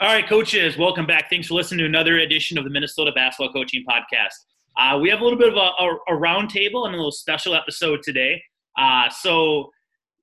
[0.00, 1.28] All right, coaches, welcome back.
[1.28, 4.34] Thanks for listening to another edition of the Minnesota Basketball Coaching Podcast.
[4.76, 7.52] Uh, we have a little bit of a, a, a roundtable and a little special
[7.52, 8.40] episode today.
[8.78, 9.70] Uh, so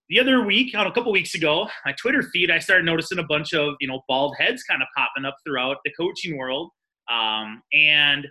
[0.07, 3.23] the other week, on a couple weeks ago, my Twitter feed, I started noticing a
[3.23, 6.71] bunch of you know bald heads kind of popping up throughout the coaching world,
[7.11, 8.25] um, and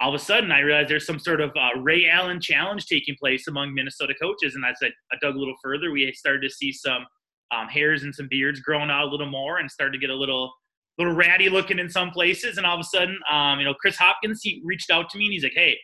[0.00, 3.16] all of a sudden I realized there's some sort of uh, Ray Allen challenge taking
[3.18, 6.54] place among Minnesota coaches, and as I, I dug a little further, we started to
[6.54, 7.04] see some
[7.52, 10.14] um, hairs and some beards growing out a little more, and started to get a
[10.14, 10.52] little
[10.98, 12.56] little ratty looking in some places.
[12.56, 15.24] And all of a sudden, um, you know, Chris Hopkins, he reached out to me
[15.24, 15.76] and he's like, hey,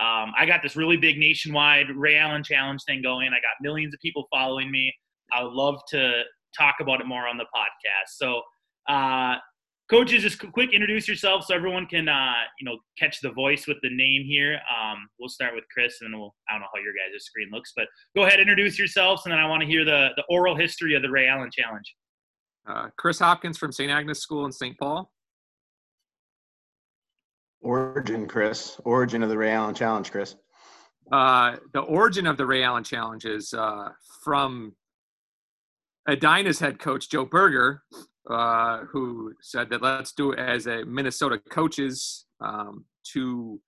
[0.00, 3.28] um, I got this really big nationwide Ray Allen challenge thing going.
[3.28, 4.92] I got millions of people following me.
[5.32, 6.22] I would love to
[6.56, 8.10] talk about it more on the podcast.
[8.16, 8.42] So,
[8.88, 9.36] uh,
[9.90, 13.78] coaches, just quick introduce yourself so everyone can, uh, you know, catch the voice with
[13.82, 14.60] the name here.
[14.70, 16.34] Um, we'll start with Chris, and then we'll.
[16.48, 19.38] I don't know how your guys' screen looks, but go ahead, introduce yourselves, and then
[19.38, 21.94] I want to hear the the oral history of the Ray Allen challenge.
[22.68, 23.90] Uh, Chris Hopkins from St.
[23.90, 24.76] Agnes School in St.
[24.78, 25.10] Paul.
[27.60, 28.80] Origin, Chris.
[28.84, 30.36] Origin of the Ray Allen Challenge, Chris.
[31.12, 33.90] Uh, the origin of the Ray Allen Challenge is uh,
[34.24, 34.74] from
[36.08, 37.82] Edina's head coach Joe Burger,
[38.28, 43.60] uh, who said that let's do it as a Minnesota coaches um, to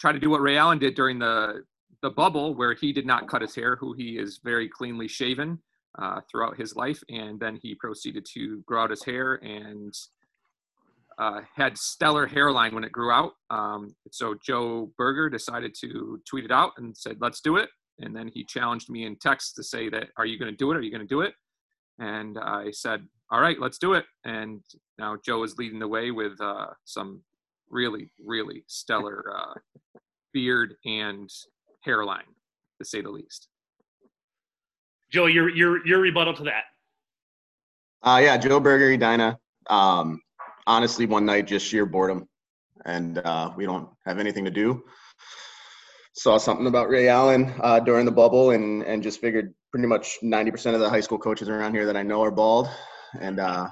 [0.00, 1.62] try to do what Ray Allen did during the
[2.02, 5.60] the bubble, where he did not cut his hair, who he is very cleanly shaven
[6.00, 9.94] uh, throughout his life, and then he proceeded to grow out his hair and
[11.18, 13.32] uh, had stellar hairline when it grew out.
[13.50, 17.68] Um, so Joe Burger decided to tweet it out and said, "Let's do it."
[17.98, 20.70] And then he challenged me in text to say that, "Are you going to do
[20.70, 20.76] it?
[20.76, 21.34] Are you going to do it?"
[21.98, 24.62] And I said, "All right, let's do it." And
[24.98, 27.22] now Joe is leading the way with uh, some
[27.70, 29.98] really, really stellar uh,
[30.32, 31.28] beard and
[31.82, 32.34] hairline,
[32.78, 33.48] to say the least.
[35.12, 36.64] Joe, your your your rebuttal to that.
[38.02, 39.38] Uh, yeah, Joe Burger, Edina.
[39.68, 40.20] Um,
[40.66, 42.28] honestly, one night, just sheer boredom,
[42.86, 44.82] and uh, we don't have anything to do.
[46.14, 50.18] Saw something about Ray Allen uh, during the bubble, and and just figured pretty much
[50.22, 52.68] ninety percent of the high school coaches around here that I know are bald,
[53.20, 53.68] and uh,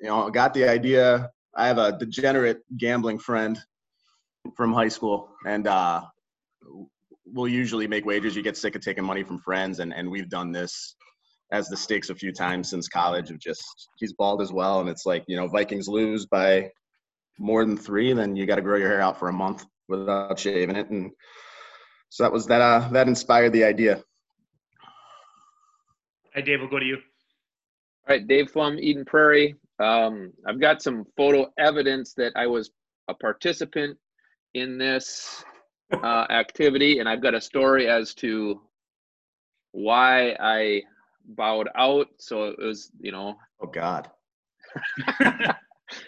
[0.00, 1.30] you know, got the idea.
[1.54, 3.58] I have a degenerate gambling friend
[4.56, 6.02] from high school, and uh,
[7.32, 8.36] we'll usually make wagers.
[8.36, 10.94] You get sick of taking money from friends, and and we've done this
[11.52, 14.88] as the stakes a few times since college of just he's bald as well and
[14.88, 16.70] it's like you know vikings lose by
[17.40, 20.38] more than three then you got to grow your hair out for a month without
[20.38, 21.10] shaving it and
[22.08, 24.00] so that was that uh that inspired the idea
[26.32, 26.94] Hey, Dave, we'll go to you.
[26.96, 29.56] All right, Dave Flom, Eden Prairie.
[29.80, 32.70] Um, I've got some photo evidence that I was
[33.08, 33.98] a participant
[34.54, 35.44] in this
[35.92, 38.60] uh, activity, and I've got a story as to
[39.72, 40.82] why I
[41.24, 42.08] bowed out.
[42.18, 43.36] So it was, you know.
[43.60, 44.08] Oh God.
[45.18, 45.56] that,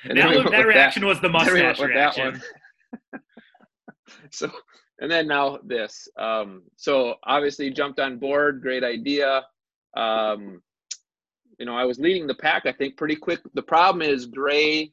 [0.05, 2.41] was, that reaction that, was the mustache reaction.
[4.31, 4.51] so,
[5.01, 6.09] and then now this.
[6.17, 8.63] Um, so obviously jumped on board.
[8.63, 9.45] Great idea.
[9.97, 10.63] Um,
[11.59, 12.67] you know, I was leading the pack.
[12.67, 13.41] I think pretty quick.
[13.55, 14.93] The problem is Gray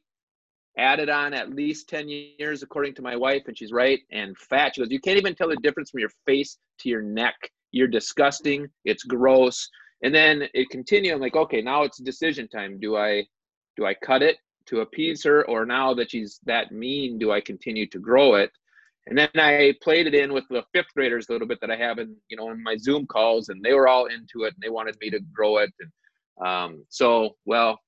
[0.80, 4.74] added on at least 10 years according to my wife and she's right and fat.
[4.74, 7.36] She goes you can't even tell the difference from your face to your neck.
[7.72, 8.68] You're disgusting.
[8.86, 9.70] It's gross.
[10.02, 11.14] And then it continued.
[11.14, 12.80] I'm like okay now it's decision time.
[12.80, 13.24] Do i
[13.78, 14.38] do i cut it
[14.68, 18.52] to appease her or now that she's that mean do i continue to grow it?
[19.08, 21.76] And then i played it in with the fifth graders a little bit that i
[21.76, 24.62] have in you know in my zoom calls and they were all into it and
[24.62, 25.92] they wanted me to grow it and
[26.46, 27.80] um, so well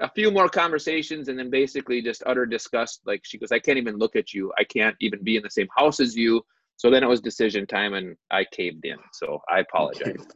[0.00, 3.78] a few more conversations and then basically just utter disgust like she goes i can't
[3.78, 6.44] even look at you i can't even be in the same house as you
[6.76, 10.26] so then it was decision time and i caved in so i apologize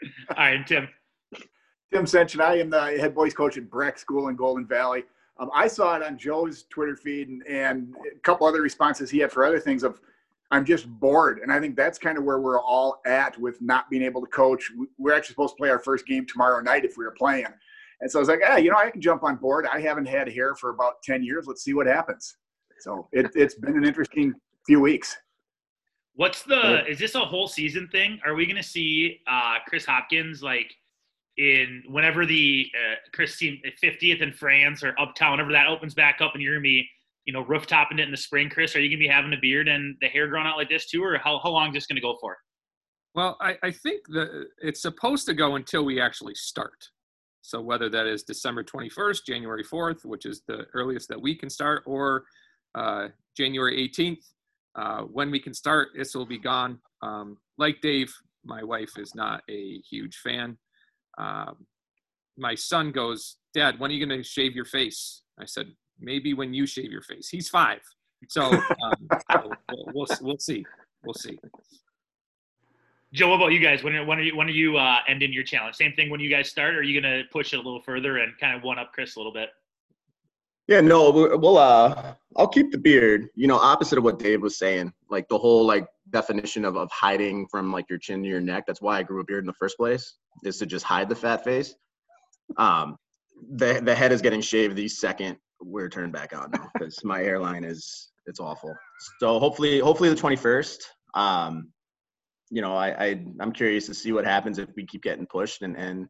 [0.30, 0.88] all right, Tim.
[1.92, 2.40] Tim Sension.
[2.40, 5.04] I am the head boys coach at Breck School in Golden Valley.
[5.38, 9.18] Um, I saw it on Joe's Twitter feed and, and a couple other responses he
[9.18, 10.00] had for other things of,
[10.50, 11.40] I'm just bored.
[11.42, 14.28] And I think that's kind of where we're all at with not being able to
[14.28, 14.70] coach.
[14.96, 17.46] We're actually supposed to play our first game tomorrow night if we were playing.
[18.00, 19.66] And so I was like, ah, you know, I can jump on board.
[19.72, 21.46] I haven't had hair for about 10 years.
[21.46, 22.36] Let's see what happens.
[22.80, 24.34] So it, it's been an interesting
[24.66, 25.16] few weeks.
[26.14, 26.86] What's the?
[26.86, 28.18] Is this a whole season thing?
[28.24, 30.74] Are we going to see uh, Chris Hopkins like
[31.36, 36.20] in whenever the uh, Chris team 50th in France or Uptown, whenever that opens back
[36.20, 36.88] up, and you're gonna be,
[37.26, 38.48] you know, rooftopping it in the spring?
[38.48, 40.86] Chris, are you gonna be having a beard and the hair growing out like this
[40.86, 42.36] too, or how how long is this gonna go for?
[43.14, 46.88] Well, I, I think that it's supposed to go until we actually start.
[47.46, 51.48] So whether that is December 21st, January 4th, which is the earliest that we can
[51.48, 52.24] start, or
[52.74, 53.06] uh,
[53.36, 54.24] January 18th,
[54.74, 56.80] uh, when we can start, this will be gone.
[57.02, 58.12] Um, like Dave,
[58.44, 60.58] my wife is not a huge fan.
[61.18, 61.66] Um,
[62.36, 65.22] my son goes Dad, when are you going to shave your face?
[65.40, 65.68] I said,
[66.00, 67.28] maybe when you shave your face.
[67.28, 67.80] He's five.
[68.28, 70.66] So, um, we'll, we'll, we'll see.
[71.04, 71.38] We'll see.
[73.12, 73.82] Joe, what about you guys?
[73.82, 75.76] When are, when are you when are you uh, ending your challenge?
[75.76, 78.36] Same thing when you guys start, are you gonna push it a little further and
[78.38, 79.50] kind of one up Chris a little bit?
[80.68, 83.28] Yeah, no, we- we'll uh, I'll keep the beard.
[83.36, 86.90] You know, opposite of what Dave was saying, like the whole like definition of of
[86.90, 88.64] hiding from like your chin to your neck.
[88.66, 91.14] That's why I grew a beard in the first place, is to just hide the
[91.14, 91.74] fat face.
[92.56, 92.96] Um,
[93.52, 97.20] the the head is getting shaved the second we're turned back on now because my
[97.20, 98.74] hairline is it's awful.
[99.20, 100.86] So hopefully, hopefully the twenty first.
[101.14, 101.68] Um,
[102.50, 105.62] you know, I, I I'm curious to see what happens if we keep getting pushed
[105.62, 106.08] and and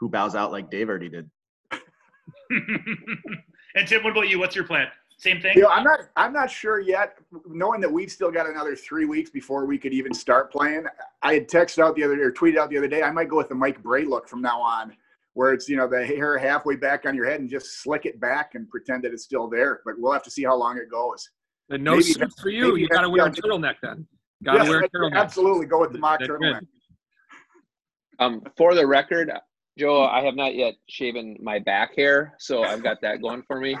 [0.00, 1.30] who bows out like Dave already did.
[2.50, 4.38] and Tim, what about you?
[4.38, 4.88] What's your plan?
[5.18, 5.52] Same thing.
[5.56, 6.00] You know, I'm not.
[6.16, 7.18] I'm not sure yet.
[7.46, 10.84] Knowing that we've still got another three weeks before we could even start playing,
[11.22, 13.02] I had texted out the other day or tweeted out the other day.
[13.02, 14.94] I might go with the Mike Bray look from now on,
[15.32, 18.20] where it's you know the hair halfway back on your head and just slick it
[18.20, 19.80] back and pretend that it's still there.
[19.86, 21.30] But we'll have to see how long it goes.
[21.70, 22.76] And no Maybe suits that's- for you.
[22.76, 24.06] You got to wear a turtleneck then.
[24.44, 25.16] Got to Yes, wear a I- turtleneck.
[25.16, 26.60] absolutely go with the mock turtleneck.
[28.18, 29.30] Um, for the record,
[29.78, 33.60] Joe, I have not yet shaven my back hair, so I've got that going for
[33.60, 33.76] me.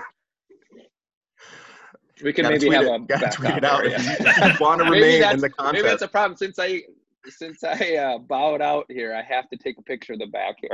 [2.22, 2.94] We can maybe tweet have it.
[2.94, 3.80] a Gotta back tweet it out.
[3.80, 3.96] area.
[3.98, 5.72] If you, want to remain in the contest.
[5.74, 6.82] Maybe that's a problem since I
[7.26, 9.14] since I uh, bowed out here.
[9.14, 10.70] I have to take a picture of the back hair.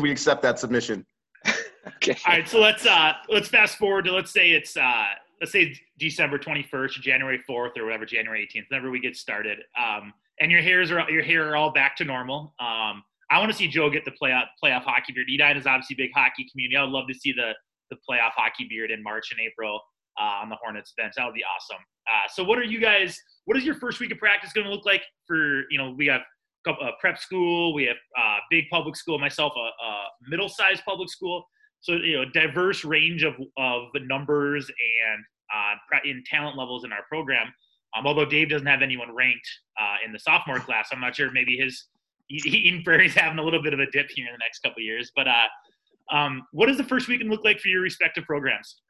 [0.00, 1.04] We accept that submission.
[1.96, 2.16] Okay.
[2.26, 5.04] All right, so let's uh let's fast forward to let's say it's uh
[5.42, 10.12] let's say December 21st January 4th or whatever January 18th whenever we get started um
[10.40, 13.02] and your hairs are your hair are all back to normal um
[13.32, 15.26] I want to see Joe get the playoff playoff hockey beard.
[15.32, 16.76] Edina is obviously a big hockey community.
[16.76, 17.52] I would love to see the
[17.90, 19.80] the playoff hockey beard in March and April
[20.20, 21.14] uh, on the Hornets bench.
[21.16, 21.82] That would be awesome.
[22.06, 23.18] Uh, so what are you guys?
[23.46, 26.06] What is your first week of practice going to look like for you know we
[26.08, 26.20] have
[26.64, 31.08] couple, uh, prep school, we have uh, big public school, myself a, a middle-sized public
[31.08, 31.44] school.
[31.80, 35.24] So you know, diverse range of of numbers and
[35.54, 37.52] uh, in talent levels in our program.
[37.96, 39.48] Um, although Dave doesn't have anyone ranked
[39.80, 41.30] uh, in the sophomore class, I'm not sure.
[41.30, 41.86] Maybe his
[42.30, 44.80] E- Eden Prairie's having a little bit of a dip here in the next couple
[44.80, 45.12] of years.
[45.14, 48.80] But uh, um, what does the first weekend look like for your respective programs?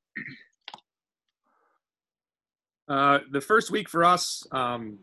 [2.89, 4.99] Uh, the first week for us, um,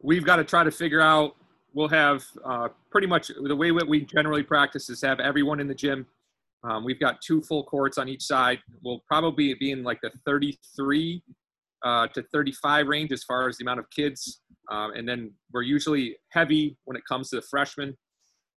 [0.00, 1.36] we've got to try to figure out.
[1.72, 5.68] We'll have uh, pretty much the way that we generally practice is have everyone in
[5.68, 6.06] the gym.
[6.68, 8.58] Um, we've got two full courts on each side.
[8.82, 11.22] We'll probably be in like the 33
[11.84, 14.42] uh, to 35 range as far as the amount of kids.
[14.70, 17.96] Um, and then we're usually heavy when it comes to the freshmen.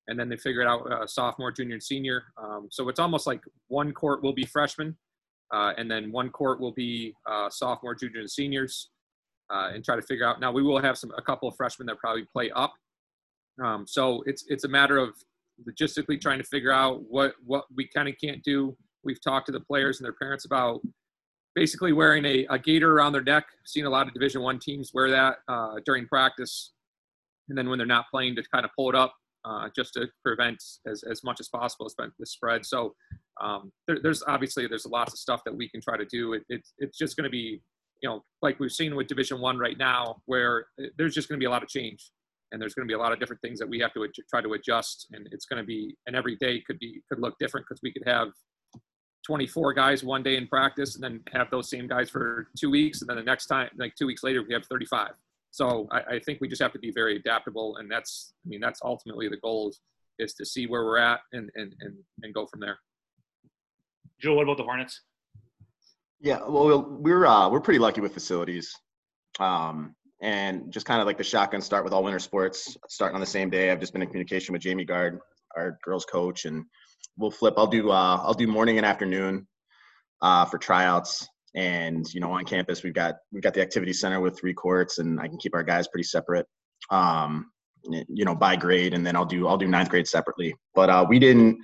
[0.08, 2.24] And then they figure it out uh, sophomore, junior, and senior.
[2.38, 4.98] Um, so it's almost like one court will be freshmen,
[5.54, 8.90] uh, and then one court will be uh, sophomore, junior, and seniors,
[9.50, 10.42] uh, and try to figure out.
[10.42, 12.74] Now we will have some a couple of freshmen that probably play up.
[13.64, 15.16] Um, so it's it's a matter of
[15.68, 18.76] logistically trying to figure out what what we kind of can't do.
[19.04, 20.82] We've talked to the players and their parents about
[21.56, 23.46] basically wearing a, a gaiter around their neck.
[23.66, 26.72] Seen a lot of Division One teams wear that uh, during practice,
[27.50, 29.14] and then when they're not playing, to kind of pull it up
[29.46, 32.66] uh, just to prevent as, as much as possible the spread.
[32.66, 32.96] So
[33.42, 36.34] um, there, there's obviously there's lots of stuff that we can try to do.
[36.34, 37.62] It, it's it's just going to be
[38.02, 40.66] you know like we've seen with Division One right now, where
[40.98, 42.12] there's just going to be a lot of change,
[42.54, 44.12] and there's going to be a lot of different things that we have to ad-
[44.30, 47.36] try to adjust, and it's going to be and every day could be could look
[47.40, 48.30] different because we could have
[49.26, 53.02] 24 guys one day in practice, and then have those same guys for two weeks,
[53.02, 55.10] and then the next time like two weeks later we have 35.
[55.52, 58.62] So I, I think we just have to be very adaptable, and that's I mean
[58.62, 59.80] that's ultimately the goal is,
[60.20, 62.78] is to see where we're at and and and, and go from there.
[64.22, 65.02] Joe, what about the Hornets?
[66.22, 68.74] Yeah, well, we'll- we're uh, we're pretty lucky with facilities,
[69.40, 73.20] um, and just kind of like the shotgun start with all winter sports starting on
[73.20, 73.70] the same day.
[73.70, 75.20] I've just been in communication with Jamie Gard,
[75.56, 76.64] our girls coach, and
[77.18, 77.56] we'll flip.
[77.58, 79.46] I'll do uh, I'll do morning and afternoon
[80.22, 84.22] uh, for tryouts, and you know on campus we've got we've got the activity center
[84.22, 86.48] with three courts, and I can keep our guys pretty separate.
[86.90, 87.52] Um,
[87.84, 90.56] you know by grade, and then I'll do I'll do ninth grade separately.
[90.74, 91.60] But uh, we didn't.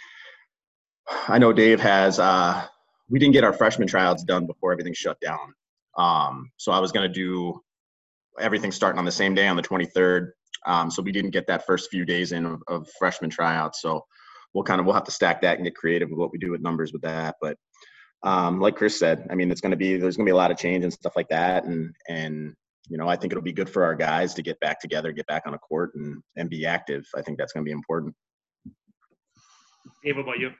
[1.29, 2.19] I know Dave has.
[2.19, 2.65] Uh,
[3.09, 5.53] we didn't get our freshman tryouts done before everything shut down.
[5.97, 7.61] Um, so I was to do
[8.39, 10.29] everything starting on the same day on the 23rd.
[10.65, 13.81] Um, so we didn't get that first few days in of, of freshman tryouts.
[13.81, 14.03] So
[14.53, 16.51] we'll kind of we'll have to stack that and get creative with what we do
[16.51, 17.35] with numbers with that.
[17.41, 17.57] But
[18.23, 20.37] um, like Chris said, I mean, it's going to be there's going to be a
[20.37, 21.65] lot of change and stuff like that.
[21.65, 22.53] And and
[22.89, 25.27] you know, I think it'll be good for our guys to get back together, get
[25.27, 27.05] back on a court, and and be active.
[27.15, 28.15] I think that's going to be important.
[30.03, 30.51] Dave, what about you?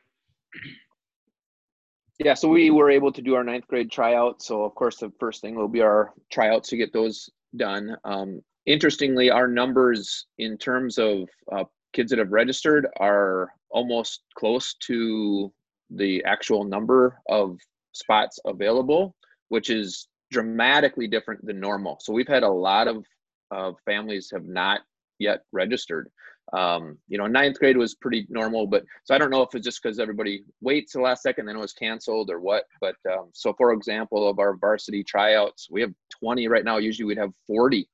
[2.20, 4.42] Yeah, so we were able to do our ninth grade tryout.
[4.42, 7.96] So of course, the first thing will be our tryouts to get those done.
[8.04, 11.64] Um, interestingly, our numbers in terms of uh,
[11.94, 15.52] kids that have registered are almost close to
[15.90, 17.58] the actual number of
[17.94, 19.16] spots available,
[19.50, 21.98] which is dramatically different than normal.
[22.00, 23.04] So we've had a lot of
[23.52, 24.82] uh, families have not
[25.18, 26.10] yet registered.
[26.54, 29.66] Um, you know, ninth grade was pretty normal, but so I don't know if it's
[29.66, 32.64] just because everybody waits the last second, then it was canceled or what.
[32.82, 36.78] But um, so, for example, of our varsity tryouts, we have 20 right now.
[36.78, 37.88] Usually we'd have 40.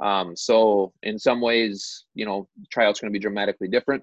[0.00, 4.02] Um, so, in some ways, you know, tryouts going to be dramatically different.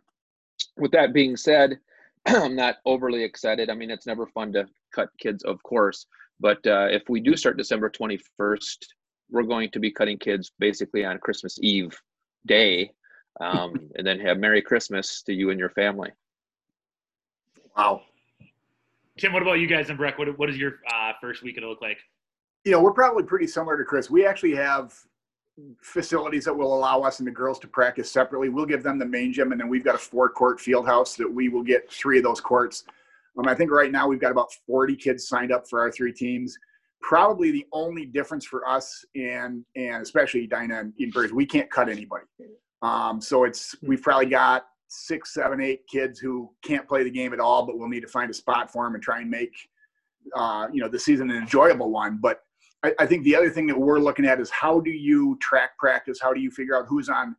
[0.78, 1.78] With that being said,
[2.28, 3.70] I'm not overly excited.
[3.70, 6.06] I mean, it's never fun to cut kids, of course.
[6.40, 8.86] But uh, if we do start December 21st,
[9.30, 12.00] we're going to be cutting kids basically on Christmas Eve
[12.46, 12.92] day,
[13.40, 16.12] um, and then have Merry Christmas to you and your family.
[17.76, 18.02] Wow.
[19.18, 20.18] Tim, what about you guys and Breck?
[20.18, 22.00] What, what is your uh, first week going to look like?
[22.66, 24.10] You know, we're probably pretty similar to Chris.
[24.10, 24.94] We actually have
[25.82, 28.50] facilities that will allow us and the girls to practice separately.
[28.50, 31.16] We'll give them the main gym, and then we've got a four court field house
[31.16, 32.84] that we will get three of those courts.
[33.38, 36.14] Um, I think right now we've got about 40 kids signed up for our three
[36.14, 36.58] teams.
[37.02, 41.70] Probably the only difference for us and and especially Edina and Eden is we can't
[41.70, 42.26] cut anybody.
[42.82, 47.34] Um, so it's we've probably got six, seven, eight kids who can't play the game
[47.34, 49.54] at all, but we'll need to find a spot for them and try and make
[50.36, 52.20] uh, you know the season an enjoyable one.
[52.22, 52.42] But
[52.84, 55.78] I, I think the other thing that we're looking at is how do you track
[55.78, 56.20] practice?
[56.22, 57.36] How do you figure out who's on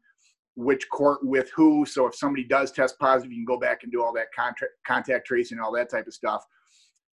[0.57, 1.87] which court with who?
[1.87, 4.73] So if somebody does test positive, you can go back and do all that contact
[4.87, 6.45] contact tracing and all that type of stuff.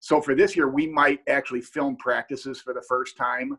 [0.00, 3.59] So for this year, we might actually film practices for the first time.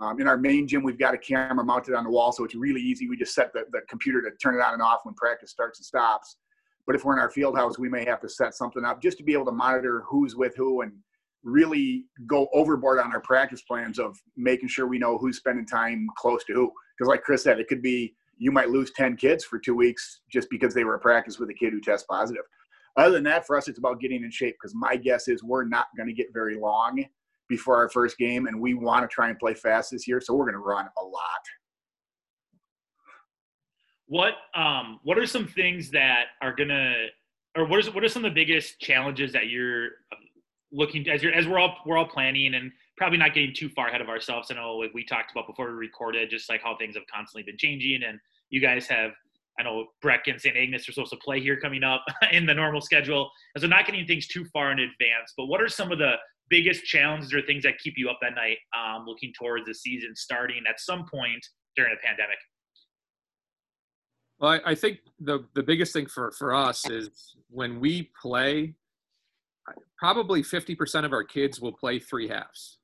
[0.00, 2.54] Um, in our main gym, we've got a camera mounted on the wall, so it's
[2.54, 3.08] really easy.
[3.08, 5.78] We just set the, the computer to turn it on and off when practice starts
[5.78, 6.36] and stops.
[6.86, 9.18] But if we're in our field house, we may have to set something up just
[9.18, 10.92] to be able to monitor who's with who and
[11.42, 16.06] really go overboard on our practice plans of making sure we know who's spending time
[16.16, 16.72] close to who.
[16.96, 20.20] Because, like Chris said, it could be you might lose 10 kids for two weeks
[20.30, 22.42] just because they were at practice with a kid who tests positive.
[22.96, 25.64] Other than that, for us, it's about getting in shape because my guess is we're
[25.64, 27.04] not going to get very long
[27.50, 30.32] before our first game, and we want to try and play fast this year, so
[30.32, 31.44] we're going to run a lot.
[34.06, 36.94] What um what are some things that are gonna
[37.56, 39.90] or what is what are some of the biggest challenges that you're
[40.72, 43.88] looking as you're as we're all we're all planning and probably not getting too far
[43.88, 44.50] ahead of ourselves.
[44.50, 47.44] I know like we talked about before we recorded, just like how things have constantly
[47.44, 48.18] been changing, and
[48.50, 49.12] you guys have.
[49.58, 50.56] I know Breck and St.
[50.56, 52.02] Agnes are supposed to play here coming up
[52.32, 55.34] in the normal schedule, so not getting things too far in advance.
[55.36, 56.14] But what are some of the
[56.50, 60.14] biggest challenges or things that keep you up at night, um, looking towards the season
[60.14, 61.44] starting at some point
[61.76, 62.38] during a pandemic?
[64.38, 68.74] Well, I, I think the the biggest thing for for us is when we play
[69.98, 72.78] probably 50% of our kids will play three halves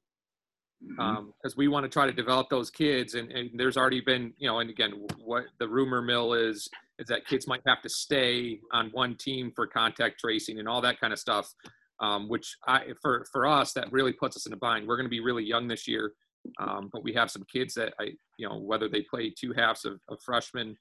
[0.81, 1.17] because mm-hmm.
[1.17, 4.47] um, we want to try to develop those kids and, and, there's already been you
[4.47, 4.93] know and again
[5.25, 6.69] what the rumor mill is
[6.99, 10.83] is that kids might have to stay on one team for contact tracing and all
[10.83, 11.55] that kind of stuff
[12.01, 15.07] um, which I, for for us that really puts us in a bind we're going
[15.07, 16.13] to be really young this year
[16.61, 19.85] um, but we have some kids that i you know whether they play two halves
[19.85, 20.77] of, of freshmen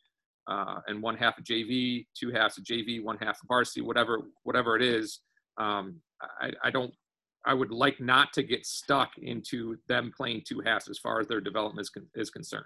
[0.48, 4.22] uh, and one half of jv two halves of jv one half of varsity whatever
[4.44, 5.22] whatever it is
[5.58, 6.02] um,
[6.42, 6.94] I, I don't
[7.46, 11.28] I would like not to get stuck into them playing two halves as far as
[11.28, 12.66] their development is, con- is concerned.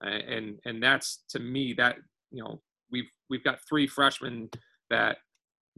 [0.00, 1.96] And and that's to me that
[2.30, 4.48] you know we've we've got three freshmen
[4.90, 5.18] that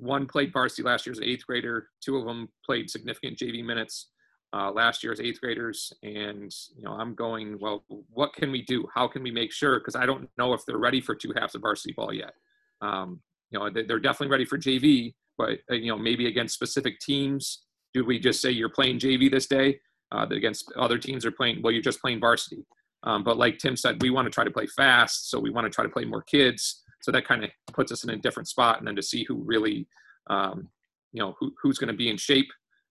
[0.00, 1.88] one played varsity last year as an eighth grader.
[2.02, 4.08] Two of them played significant JV minutes
[4.52, 5.92] uh, last year as eighth graders.
[6.02, 7.84] And you know I'm going well.
[8.10, 8.86] What can we do?
[8.94, 9.78] How can we make sure?
[9.78, 12.34] Because I don't know if they're ready for two halves of varsity ball yet.
[12.80, 16.98] Um, you know they're definitely ready for JV, but uh, you know maybe against specific
[17.00, 17.62] teams
[17.94, 19.78] do we just say you're playing jv this day
[20.12, 22.64] uh, that against other teams are playing well you're just playing varsity
[23.04, 25.64] um, but like tim said we want to try to play fast so we want
[25.64, 28.48] to try to play more kids so that kind of puts us in a different
[28.48, 29.86] spot and then to see who really
[30.28, 30.68] um,
[31.12, 32.48] you know who, who's going to be in shape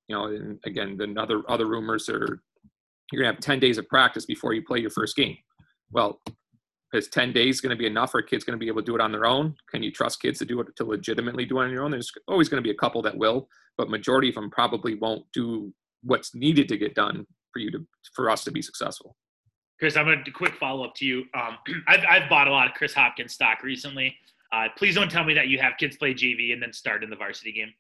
[0.07, 2.41] you know and again then other other rumors are
[3.11, 5.37] you're going to have 10 days of practice before you play your first game.
[5.91, 6.21] Well
[6.91, 8.95] is 10 days going to be enough for kids going to be able to do
[8.95, 9.55] it on their own?
[9.69, 11.91] Can you trust kids to do it to legitimately do it on your own?
[11.91, 13.47] There's always going to be a couple that will
[13.79, 15.73] but majority of them probably won't do
[16.03, 19.15] what's needed to get done for you to for us to be successful
[19.79, 21.57] chris i'm going to quick follow-up to you um,
[21.87, 24.15] I've, I've bought a lot of chris hopkins stock recently
[24.51, 27.09] uh, please don't tell me that you have kids play jv and then start in
[27.09, 27.71] the varsity game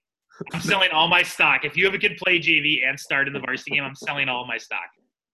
[0.53, 3.33] i'm selling all my stock if you have a kid play jv and start in
[3.33, 4.89] the varsity game i'm selling all my stock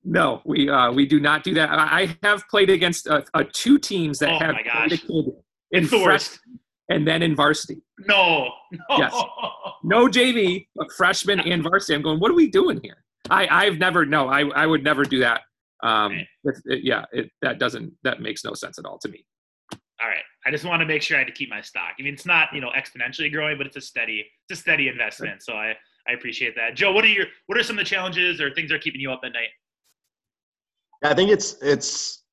[0.05, 1.69] no, we uh, we do not do that.
[1.71, 5.25] I have played against uh, uh, two teams that oh have played a kid
[5.71, 6.39] in first
[6.89, 7.81] and then in varsity.
[8.07, 8.97] No, no.
[8.97, 9.13] Yes.
[9.83, 11.95] No JV, but freshman and varsity.
[11.95, 12.19] I'm going.
[12.19, 13.03] What are we doing here?
[13.31, 14.29] I I've never no.
[14.29, 15.41] I I would never do that.
[15.83, 16.13] Um,
[16.43, 19.25] it, it, yeah, it, that doesn't that makes no sense at all to me.
[20.01, 21.93] All right, I just want to make sure I had to keep my stock.
[21.99, 24.87] I mean, it's not you know exponentially growing, but it's a steady it's a steady
[24.87, 25.43] investment.
[25.43, 25.73] So I
[26.07, 26.75] I appreciate that.
[26.75, 29.01] Joe, what are your what are some of the challenges or things that are keeping
[29.01, 29.49] you up at night?
[31.03, 32.23] I think it's it's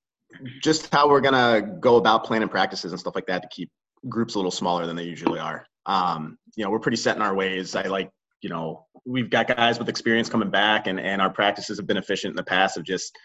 [0.63, 3.71] just how we're gonna go about planning practices and stuff like that to keep
[4.09, 5.67] groups a little smaller than they usually are.
[5.87, 7.75] Um, you know, we're pretty set in our ways.
[7.75, 8.11] I like,
[8.43, 11.97] you know, we've got guys with experience coming back, and and our practices have been
[11.97, 13.17] efficient in the past of just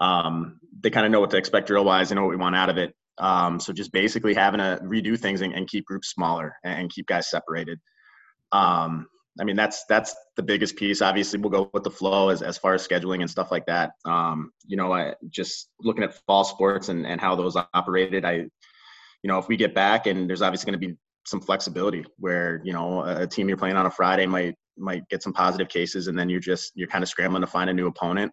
[0.00, 2.08] um, they kind of know what to expect drill wise.
[2.08, 2.94] They know what we want out of it.
[3.18, 6.90] Um, so just basically having to redo things and, and keep groups smaller and, and,
[6.90, 7.80] keep guys separated.
[8.52, 9.08] Um,
[9.40, 11.02] I mean, that's that's the biggest piece.
[11.02, 13.90] Obviously, we'll go with the flow as, as far as scheduling and stuff like that.
[14.04, 18.24] Um, you know, I just looking at fall sports and, and how those operated.
[18.24, 20.96] I, you know, if we get back and there's obviously going to be
[21.26, 25.22] some flexibility where you know a team you're playing on a Friday might might get
[25.22, 27.86] some positive cases and then you're just you're kind of scrambling to find a new
[27.86, 28.32] opponent.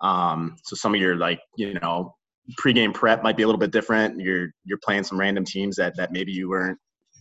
[0.00, 2.14] Um, so some of your like you know
[2.62, 4.20] pregame prep might be a little bit different.
[4.20, 6.78] You're you're playing some random teams that that maybe you weren't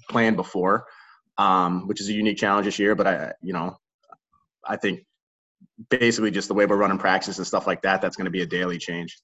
[0.09, 0.85] playing before
[1.37, 2.95] um, which is a unique challenge this year.
[2.95, 3.77] But I, you know,
[4.65, 5.05] I think
[5.89, 8.41] basically just the way we're running practice and stuff like that, that's going to be
[8.41, 9.17] a daily change.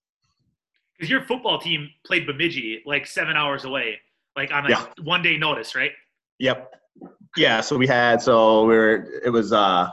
[0.98, 4.00] Because your football team played Bemidji like seven hours away,
[4.36, 4.86] like on a yeah.
[5.04, 5.92] one day notice, right?
[6.40, 6.74] Yep.
[7.38, 7.62] Yeah.
[7.62, 9.90] So we had so we are it was uh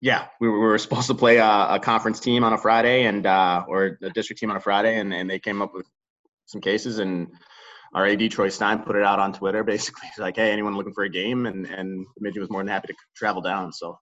[0.00, 3.04] yeah we were, we were supposed to play a, a, conference team on a Friday
[3.04, 5.86] and uh or a district team on a Friday and and they came up with
[6.46, 7.28] some cases and
[7.94, 9.64] our AD Troy Stein put it out on Twitter.
[9.74, 12.68] Basically, he's like, "Hey, anyone looking for a game?" And and Bemidji was more than
[12.68, 13.72] happy to travel down.
[13.72, 13.98] So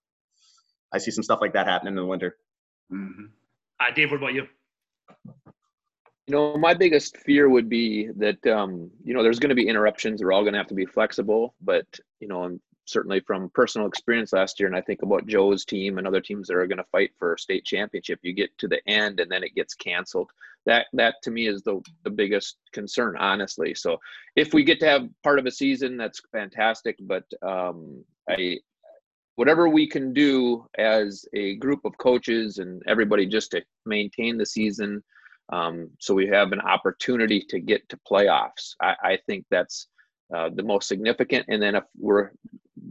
[0.93, 2.37] I see some stuff like that happening in the winter.
[2.91, 3.25] Mm-hmm.
[3.79, 4.47] Uh, Dave, what about you?
[6.27, 9.67] You know, my biggest fear would be that um, you know there's going to be
[9.67, 10.21] interruptions.
[10.21, 11.85] We're all going to have to be flexible, but
[12.19, 16.05] you know, certainly from personal experience last year, and I think about Joe's team and
[16.05, 18.19] other teams that are going to fight for state championship.
[18.23, 20.31] You get to the end, and then it gets canceled
[20.67, 23.97] that that to me is the the biggest concern honestly so
[24.35, 28.57] if we get to have part of a season that's fantastic but um i
[29.35, 34.45] whatever we can do as a group of coaches and everybody just to maintain the
[34.45, 35.01] season
[35.49, 39.87] um, so we have an opportunity to get to playoffs i, I think that's
[40.35, 42.31] uh, the most significant and then if we're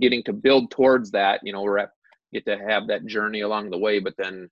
[0.00, 1.90] getting to build towards that you know we're at
[2.32, 4.48] get to have that journey along the way but then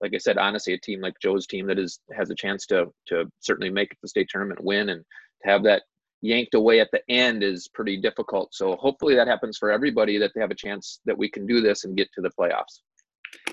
[0.00, 2.92] like I said, honestly, a team like Joe's team that is has a chance to
[3.06, 5.02] to certainly make it the state tournament, win, and
[5.42, 5.82] to have that
[6.20, 8.54] yanked away at the end is pretty difficult.
[8.54, 11.60] So hopefully that happens for everybody that they have a chance that we can do
[11.60, 12.80] this and get to the playoffs.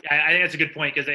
[0.04, 1.10] Yeah, I think that's a good point because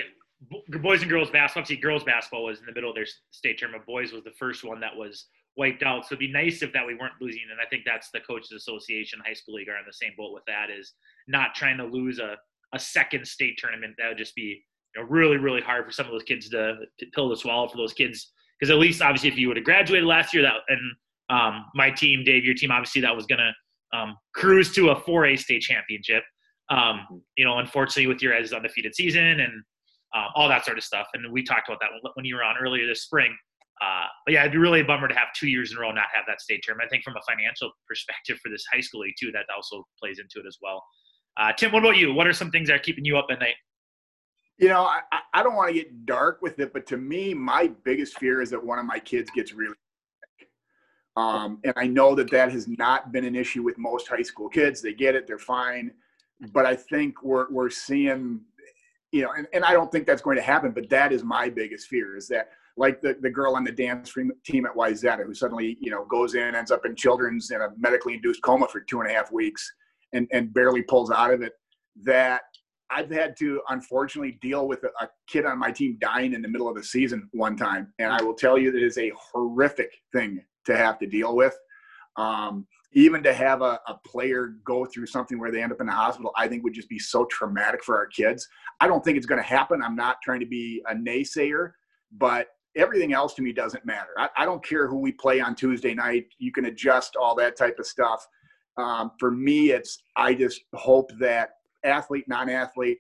[0.83, 3.87] boys and girls basketball, obviously girls basketball was in the middle of their state tournament.
[3.87, 6.05] Boys was the first one that was wiped out.
[6.05, 7.43] So it'd be nice if that we weren't losing.
[7.51, 10.35] And I think that's the coaches association, high school league are on the same boat
[10.35, 10.93] with that is
[11.27, 12.37] not trying to lose a,
[12.75, 13.95] a second state tournament.
[13.99, 14.63] That would just be
[14.95, 17.69] you know, really, really hard for some of those kids to, to pill to swallow
[17.69, 18.33] for those kids.
[18.59, 20.81] Because at least, obviously, if you would have graduated last year, that and
[21.29, 24.97] um, my team, Dave, your team, obviously, that was going to um, cruise to a
[24.97, 26.23] 4A state championship.
[26.71, 29.63] Um, you know, unfortunately, with your as undefeated season and
[30.17, 31.07] um, all that sort of stuff.
[31.15, 33.37] And we talked about that when you were on earlier this spring.
[33.83, 35.93] Uh, but yeah, it'd be really a bummer to have two years in a row
[35.93, 36.89] not have that state tournament.
[36.89, 40.19] I think from a financial perspective for this high school league too, that also plays
[40.19, 40.83] into it as well.
[41.37, 42.15] Uh, Tim, what about you?
[42.15, 43.57] What are some things that are keeping you up at night?
[44.59, 45.01] You know, I,
[45.35, 48.49] I don't want to get dark with it, but to me, my biggest fear is
[48.51, 49.75] that one of my kids gets really
[50.39, 50.49] sick.
[51.15, 54.49] Um, and I know that that has not been an issue with most high school
[54.49, 54.81] kids.
[54.81, 55.91] They get it, they're fine.
[56.53, 58.41] But I think we're, we're seeing,
[59.17, 61.49] you know, and, and I don't think that's going to happen, but that is my
[61.49, 64.13] biggest fear is that like the, the girl on the dance
[64.45, 67.69] team at Wayzata who suddenly, you know, goes in, ends up in children's in a
[67.79, 69.73] medically induced coma for two and a half weeks
[70.13, 71.55] and, and barely pulls out of it,
[72.03, 72.43] that
[72.91, 76.49] I've had to unfortunately deal with a, a, kid on my team dying in the
[76.49, 79.91] middle of the season one time, and I will tell you that is a horrific
[80.13, 81.57] thing to have to deal with.
[82.17, 85.87] Um, even to have a, a, player go through something where they end up in
[85.87, 88.49] the hospital, I think would just be so traumatic for our kids.
[88.81, 89.83] I don't think it's going to happen.
[89.83, 91.73] I'm not trying to be a naysayer,
[92.13, 94.11] but everything else to me doesn't matter.
[94.19, 96.27] I, I don't care who we play on Tuesday night.
[96.39, 98.27] You can adjust all that type of stuff.
[98.77, 101.51] Um, for me, it's I just hope that
[101.85, 102.99] athlete, non-athlete,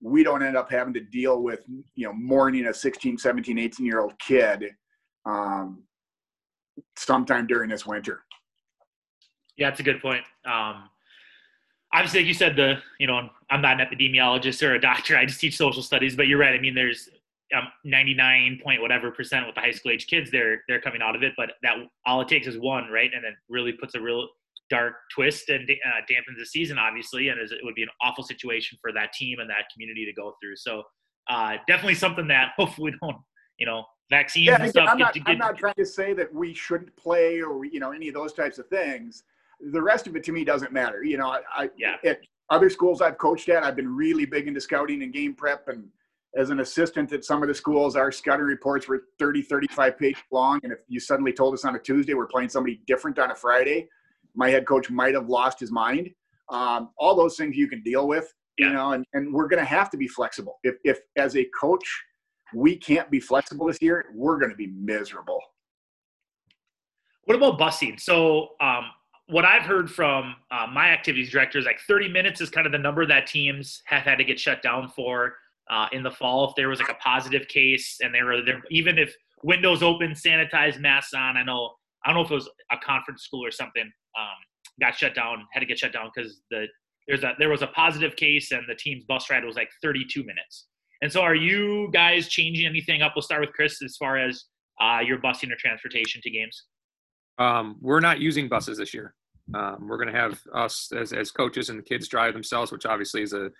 [0.00, 1.60] we don't end up having to deal with,
[1.94, 4.66] you know, mourning a 16, 17, 18 year old kid
[5.24, 5.82] um,
[6.96, 8.22] sometime during this winter.
[9.56, 10.22] Yeah, that's a good point.
[10.44, 10.88] Um,
[11.92, 15.16] obviously, like you said, the you know, I'm not an epidemiologist or a doctor.
[15.16, 16.54] I just teach social studies, but you're right.
[16.54, 17.08] I mean, there's
[17.56, 20.30] um, 99 point whatever percent with the high school age kids.
[20.30, 23.10] They're they're coming out of it, but that all it takes is one, right?
[23.14, 24.28] And then really puts a real
[24.70, 28.78] dark twist and uh, dampens the season, obviously, and it would be an awful situation
[28.80, 30.56] for that team and that community to go through.
[30.56, 30.82] So
[31.28, 33.18] uh, definitely something that hopefully we don't,
[33.58, 34.88] you know, vaccines Yeah, and stuff.
[34.90, 37.78] I'm get- not, get- I'm not trying to say that we shouldn't play or you
[37.78, 39.22] know any of those types of things.
[39.72, 41.02] The rest of it to me doesn't matter.
[41.04, 41.96] You know, I, I Yeah.
[42.04, 45.68] at other schools I've coached at, I've been really big into scouting and game prep.
[45.68, 45.88] And
[46.36, 50.22] as an assistant at some of the schools, our scouting reports were 30, 35 pages
[50.30, 50.60] long.
[50.62, 53.34] And if you suddenly told us on a Tuesday we're playing somebody different on a
[53.34, 53.88] Friday,
[54.34, 56.10] my head coach might have lost his mind.
[56.50, 58.66] Um, all those things you can deal with, Yeah.
[58.68, 60.58] you know, and, and we're going to have to be flexible.
[60.62, 61.86] If, if as a coach,
[62.54, 65.40] we can't be flexible this year, we're going to be miserable.
[67.24, 67.98] What about busing?
[67.98, 68.90] So, um,
[69.26, 72.72] what I've heard from uh, my activities director is like 30 minutes is kind of
[72.72, 75.34] the number that teams have had to get shut down for
[75.70, 76.48] uh, in the fall.
[76.48, 80.12] If there was like a positive case and they were there, even if windows open,
[80.12, 81.36] sanitized, masks on.
[81.36, 81.72] I know
[82.04, 84.36] I don't know if it was a conference school or something um,
[84.80, 86.66] got shut down, had to get shut down because the
[87.06, 90.20] there's a there was a positive case and the team's bus ride was like 32
[90.20, 90.66] minutes.
[91.02, 93.12] And so, are you guys changing anything up?
[93.14, 94.44] We'll start with Chris as far as
[94.80, 96.64] uh, your busing or transportation to games.
[97.38, 99.14] Um, we're not using buses this year.
[99.54, 102.86] Um, we're going to have us as, as coaches and the kids drive themselves, which
[102.86, 103.50] obviously is a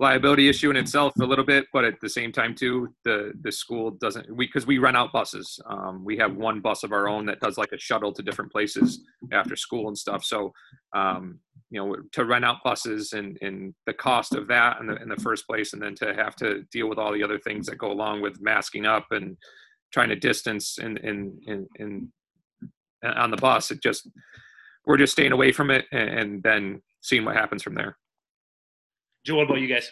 [0.00, 1.66] liability issue in itself a little bit.
[1.72, 5.12] But at the same time, too, the the school doesn't we because we rent out
[5.12, 5.58] buses.
[5.66, 8.52] Um, we have one bus of our own that does like a shuttle to different
[8.52, 9.00] places
[9.32, 10.24] after school and stuff.
[10.24, 10.52] So
[10.94, 15.02] um, you know, to rent out buses and and the cost of that in the
[15.02, 17.66] in the first place, and then to have to deal with all the other things
[17.66, 19.36] that go along with masking up and
[19.92, 22.08] trying to distance and and and, and
[23.02, 23.70] on the bus.
[23.70, 24.08] It just
[24.86, 27.96] we're just staying away from it and, and then seeing what happens from there.
[29.24, 29.90] Joe, what about you guys?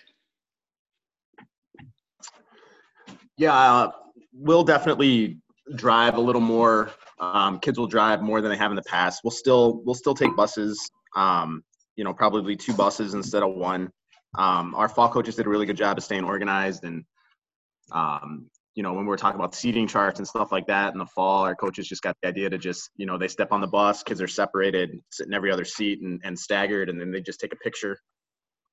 [3.37, 3.91] Yeah, uh,
[4.33, 5.39] we'll definitely
[5.75, 6.91] drive a little more.
[7.19, 9.21] Um, kids will drive more than they have in the past.
[9.25, 10.91] We'll still we'll still take buses.
[11.15, 11.63] Um,
[11.97, 13.91] you know, probably two buses instead of one.
[14.39, 17.05] Um, our fall coaches did a really good job of staying organized and
[17.93, 20.99] um, you know, when we were talking about seating charts and stuff like that in
[20.99, 23.63] the fall, our coaches just got the idea to just, you know, they step on
[23.63, 27.11] the bus, kids are separated, sit in every other seat and, and staggered, and then
[27.11, 27.99] they just take a picture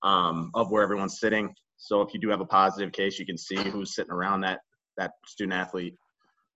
[0.04, 1.56] um, of where everyone's sitting.
[1.78, 4.60] So if you do have a positive case, you can see who's sitting around that
[4.98, 5.96] that student athlete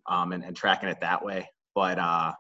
[0.08, 1.50] um, and, and tracking it that way.
[1.74, 2.34] But uh,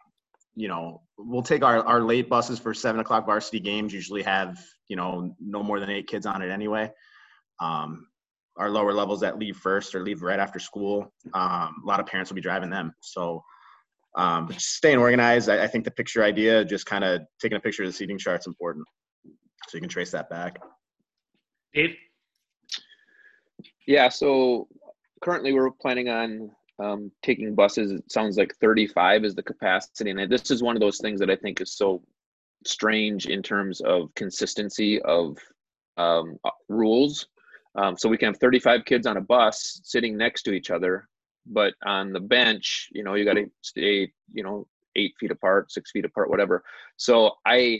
[0.56, 3.94] you know, we'll take our, our late buses for seven o'clock varsity games.
[3.94, 4.58] Usually have
[4.90, 6.92] you know no more than eight kids on it anyway.
[7.62, 8.08] Um,
[8.58, 12.06] our lower levels that leave first or leave right after school, um, a lot of
[12.06, 12.94] parents will be driving them.
[13.02, 13.44] So
[14.18, 15.48] um, staying organized.
[15.48, 18.18] I, I think the picture idea, just kind of taking a picture of the seating
[18.18, 18.86] chart, is important,
[19.68, 20.60] so you can trace that back.
[21.74, 21.96] Dave?
[23.86, 24.68] Yeah, so
[25.22, 27.92] currently we're planning on um, taking buses.
[27.92, 31.30] It sounds like 35 is the capacity, and this is one of those things that
[31.30, 32.02] I think is so
[32.66, 35.38] strange in terms of consistency of
[35.98, 37.28] um, uh, rules.
[37.78, 41.08] Um, so we can have 35 kids on a bus sitting next to each other,
[41.46, 45.72] but on the bench, you know, you got to stay, you know, eight feet apart,
[45.72, 46.64] six feet apart, whatever.
[46.98, 47.80] So I,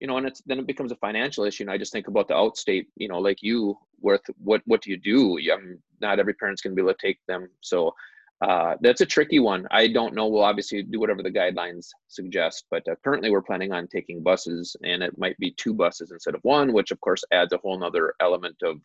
[0.00, 1.64] you know, and it's then it becomes a financial issue.
[1.64, 4.90] And I just think about the outstate, you know, like you, worth what what do
[4.90, 5.38] you do?
[5.52, 7.48] I mean, not every parent's to be able to take them.
[7.60, 7.94] So
[8.42, 9.66] uh, that's a tricky one.
[9.70, 10.26] I don't know.
[10.26, 14.74] We'll obviously do whatever the guidelines suggest, but uh, currently we're planning on taking buses,
[14.82, 17.78] and it might be two buses instead of one, which of course adds a whole
[17.78, 18.80] nother element of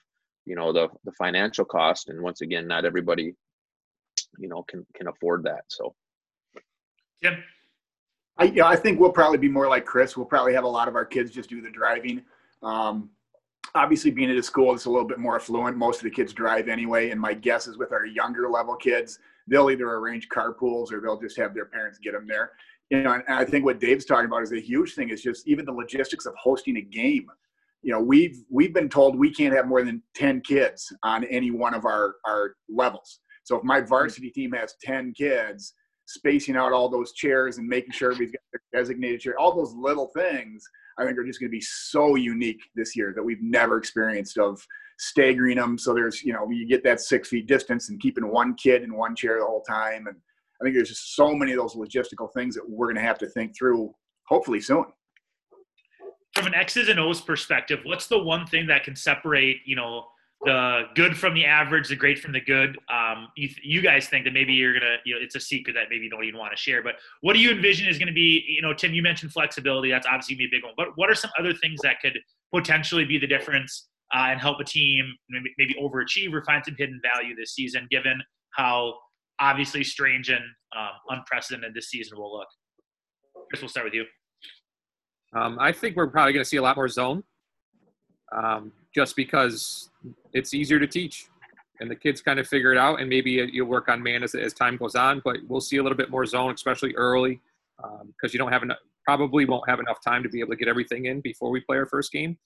[0.47, 3.35] you know the the financial cost and once again not everybody
[4.39, 5.93] you know can can afford that so
[7.21, 7.43] Tim?
[8.37, 10.15] I, yeah, I think we'll probably be more like Chris.
[10.15, 12.21] We'll probably have a lot of our kids just do the driving.
[12.61, 13.09] Um,
[13.73, 16.33] obviously, being at a school that's a little bit more affluent, most of the kids
[16.33, 17.09] drive anyway.
[17.09, 21.19] And my guess is with our younger level kids, they'll either arrange carpools or they'll
[21.19, 22.51] just have their parents get them there.
[22.89, 25.09] You know, and I think what Dave's talking about is a huge thing.
[25.09, 27.27] Is just even the logistics of hosting a game.
[27.87, 31.51] You know, we've we've been told we can't have more than ten kids on any
[31.51, 33.21] one of our our levels.
[33.45, 35.73] So if my varsity team has ten kids,
[36.05, 39.73] spacing out all those chairs and making sure we've got their designated chair, all those
[39.73, 40.65] little things,
[40.99, 44.37] I think are just going to be so unique this year that we've never experienced
[44.37, 44.61] of
[44.99, 45.77] staggering them.
[45.77, 48.97] So there's, you know, you get that six feet distance and keeping one kid in
[48.97, 50.07] one chair the whole time.
[50.07, 50.17] And
[50.59, 53.19] I think there's just so many of those logistical things that we're going to have
[53.19, 53.93] to think through
[54.27, 54.87] hopefully soon.
[56.37, 60.05] From an X's and O's perspective, what's the one thing that can separate, you know,
[60.45, 62.77] the good from the average, the great from the good.
[62.93, 65.85] Um, you, you guys think that maybe you're gonna, you know, it's a secret that
[65.89, 66.83] maybe you don't even want to share.
[66.83, 69.89] But what do you envision is going to be, you know, Tim, you mentioned flexibility.
[69.89, 70.73] That's obviously gonna be a big one.
[70.77, 72.19] But what are some other things that could
[72.53, 76.75] potentially be the difference uh, and help a team maybe, maybe overachieve or find some
[76.77, 78.21] hidden value this season, given
[78.51, 78.93] how
[79.39, 80.43] obviously strange and
[80.77, 82.47] um, unprecedented this season will look?
[83.49, 84.05] Chris, we'll start with you.
[85.35, 87.23] Um, I think we're probably going to see a lot more zone,
[88.35, 89.89] um, just because
[90.33, 91.27] it's easier to teach.
[91.79, 92.99] and the kids kind of figure it out.
[92.99, 95.83] And maybe you'll work on man as, as time goes on, but we'll see a
[95.83, 97.39] little bit more zone, especially early,
[97.77, 100.57] because um, you don't have enough, probably won't have enough time to be able to
[100.57, 102.37] get everything in before we play our first game.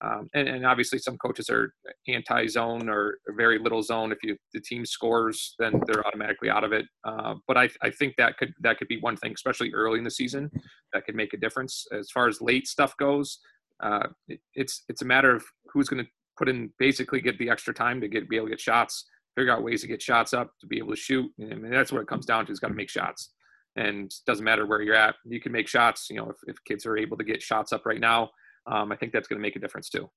[0.00, 1.72] Um, and, and, obviously, some coaches are
[2.08, 4.10] anti-zone or very little zone.
[4.10, 6.86] If you the team scores, then they're automatically out of it.
[7.04, 10.04] Uh, but I, I think that could that could be one thing, especially early in
[10.04, 10.50] the season,
[10.92, 11.86] that could make a difference.
[11.92, 13.38] As far as late stuff goes,
[13.80, 17.50] uh, it, it's it's a matter of who's going to put in basically get the
[17.50, 20.34] extra time to get be able to get shots, figure out ways to get shots
[20.34, 21.30] up to be able to shoot.
[21.40, 22.52] I mean, that's what it comes down to.
[22.52, 23.30] Is got to make shots
[23.76, 25.14] and doesn't matter where you're at.
[25.24, 26.08] You can make shots.
[26.10, 28.30] You know, if, if kids are able to get shots up right now,
[28.66, 30.10] um, I think that's going to make a difference too.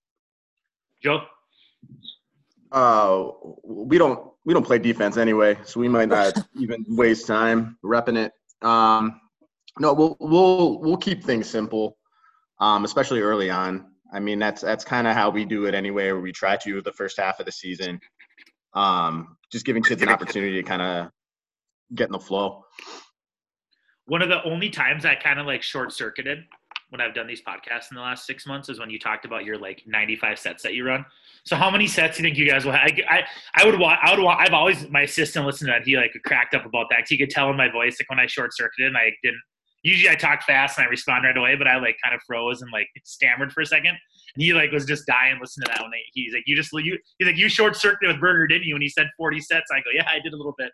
[1.01, 1.21] Joe.
[2.71, 3.29] Uh,
[3.63, 8.17] we don't we don't play defense anyway, so we might not even waste time repping
[8.17, 8.31] it.
[8.67, 9.21] Um,
[9.79, 11.97] no, we'll we'll we'll keep things simple,
[12.59, 13.91] um, especially early on.
[14.11, 16.05] I mean, that's that's kind of how we do it anyway.
[16.05, 17.99] Where we try to the first half of the season,
[18.73, 21.09] um, just giving kids an opportunity to kind of
[21.93, 22.63] get in the flow
[24.05, 26.45] one of the only times I kind of like short circuited
[26.89, 29.45] when I've done these podcasts in the last six months is when you talked about
[29.45, 31.03] your like 95 sets that you run.
[31.43, 32.87] So how many sets do you think you guys will have?
[32.87, 33.23] I, I,
[33.55, 35.87] I would want, I would want, I've always, my assistant listened to that.
[35.87, 36.99] He like cracked up about that.
[36.99, 39.41] Cause he could tell in my voice, like when I short circuited and I didn't,
[39.81, 42.61] usually I talk fast and I respond right away, but I like kind of froze
[42.61, 43.97] and like stammered for a second.
[44.35, 45.91] And he like was just dying listening to that one.
[46.13, 48.75] He's like, you just, you, he's like, you short circuited with Burger, didn't you?
[48.75, 49.65] And he said 40 sets.
[49.73, 50.71] I go, yeah, I did a little bit.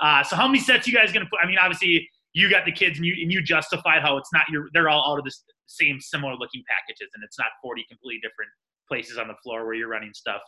[0.00, 1.38] Uh, so how many sets you guys going to put?
[1.42, 4.44] I mean, obviously you got the kids and you and you justified how it's not
[4.50, 5.32] your they're all out of the
[5.66, 8.50] same similar looking packages and it's not 40 completely different
[8.88, 10.40] places on the floor where you're running stuff.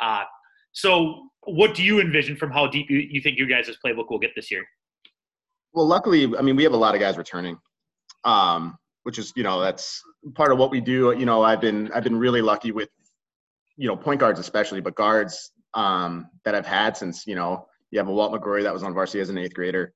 [0.00, 0.22] Uh,
[0.72, 4.18] so what do you envision from how deep you, you think your guys' playbook will
[4.18, 4.64] get this year?
[5.72, 7.58] Well, luckily, I mean, we have a lot of guys returning,
[8.24, 10.02] um, which is, you know, that's
[10.34, 11.14] part of what we do.
[11.16, 12.88] You know, I've been, I've been really lucky with,
[13.76, 17.98] you know, point guards especially, but guards um, that I've had since, you know, you
[17.98, 19.92] have a Walt McGrory that was on varsity as an eighth grader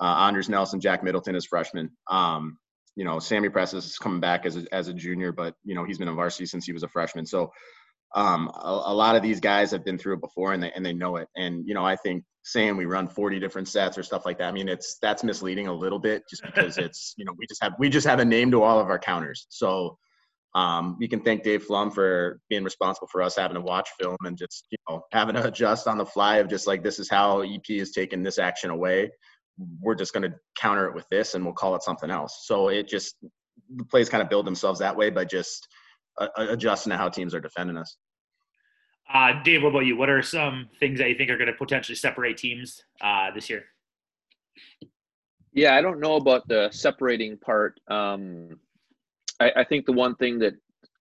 [0.00, 1.90] uh, Anders Nelson, Jack Middleton as freshmen.
[2.10, 2.58] Um,
[2.96, 5.84] you know, Sammy Presses is coming back as a, as a junior, but you know
[5.84, 7.26] he's been in varsity since he was a freshman.
[7.26, 7.52] So
[8.14, 10.86] um, a, a, lot of these guys have been through it before and they and
[10.86, 11.28] they know it.
[11.36, 14.48] And you know, I think saying we run 40 different sets or stuff like that,
[14.48, 17.62] I mean, it's that's misleading a little bit just because it's you know we just
[17.62, 19.46] have we just have a name to all of our counters.
[19.50, 19.98] So
[20.54, 24.16] um, we can thank Dave Flom for being responsible for us having to watch film
[24.24, 27.10] and just you know having to adjust on the fly of just like this is
[27.10, 29.10] how EP is taking this action away
[29.80, 32.44] we're just going to counter it with this and we'll call it something else.
[32.46, 33.16] So it just
[33.76, 35.68] the plays kind of build themselves that way by just
[36.18, 37.96] uh, adjusting to how teams are defending us.
[39.12, 39.96] Uh, Dave, what about you?
[39.96, 43.50] What are some things that you think are going to potentially separate teams uh, this
[43.50, 43.64] year?
[45.52, 47.78] Yeah, I don't know about the separating part.
[47.88, 48.58] Um,
[49.40, 50.54] I, I think the one thing that,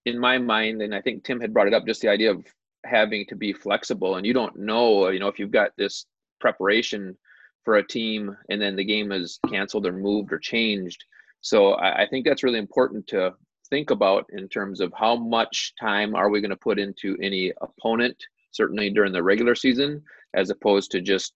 [0.06, 2.46] in my mind, and I think Tim had brought it up, just the idea of
[2.86, 6.06] having to be flexible, and you don't know, you know, if you've got this
[6.42, 7.18] preparation
[7.64, 11.04] for a team and then the game is canceled or moved or changed.
[11.42, 13.34] So I, I think that's really important to
[13.70, 17.52] think about in terms of how much time are we going to put into any
[17.62, 18.16] opponent,
[18.52, 20.02] certainly during the regular season,
[20.34, 21.34] as opposed to just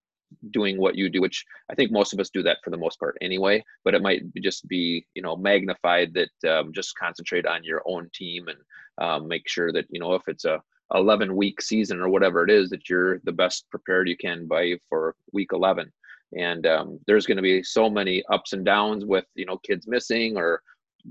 [0.52, 3.00] doing what you do, which I think most of us do that for the most
[3.00, 3.64] part anyway.
[3.86, 8.10] But it might just be, you know, magnified that um, just concentrate on your own
[8.14, 8.58] team and
[8.98, 10.62] um, make sure that you know if it's a
[10.94, 14.74] 11 week season or whatever it is that you're the best prepared you can by
[14.90, 15.92] for week 11
[16.36, 19.88] and um, there's going to be so many ups and downs with you know kids
[19.88, 20.62] missing or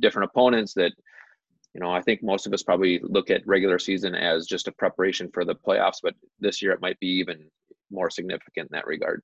[0.01, 0.93] different opponents that
[1.73, 4.73] you know i think most of us probably look at regular season as just a
[4.73, 7.49] preparation for the playoffs but this year it might be even
[7.91, 9.23] more significant in that regard.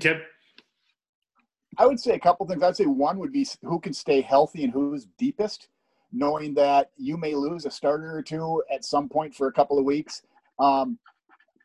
[0.00, 0.20] Tim
[1.78, 2.62] i would say a couple things.
[2.62, 5.68] I'd say one would be who can stay healthy and who's deepest
[6.12, 9.78] knowing that you may lose a starter or two at some point for a couple
[9.78, 10.22] of weeks.
[10.58, 10.98] Um,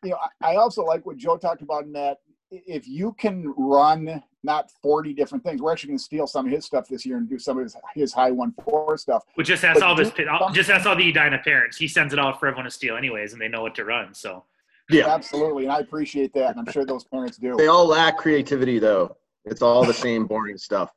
[0.02, 2.18] you know, I also like what Joe talked about in that
[2.66, 6.52] if you can run not 40 different things, we're actually going to steal some of
[6.52, 9.24] his stuff this year and do some of his, his high one four stuff.
[9.36, 10.12] Well, just ask all this,
[10.52, 11.76] just ask all the Edina parents.
[11.76, 14.14] He sends it out for everyone to steal anyways, and they know what to run.
[14.14, 14.44] So,
[14.90, 15.64] yeah, absolutely.
[15.64, 16.56] And I appreciate that.
[16.56, 17.56] And I'm sure those parents do.
[17.56, 19.16] They all lack creativity though.
[19.44, 20.90] It's all the same boring stuff.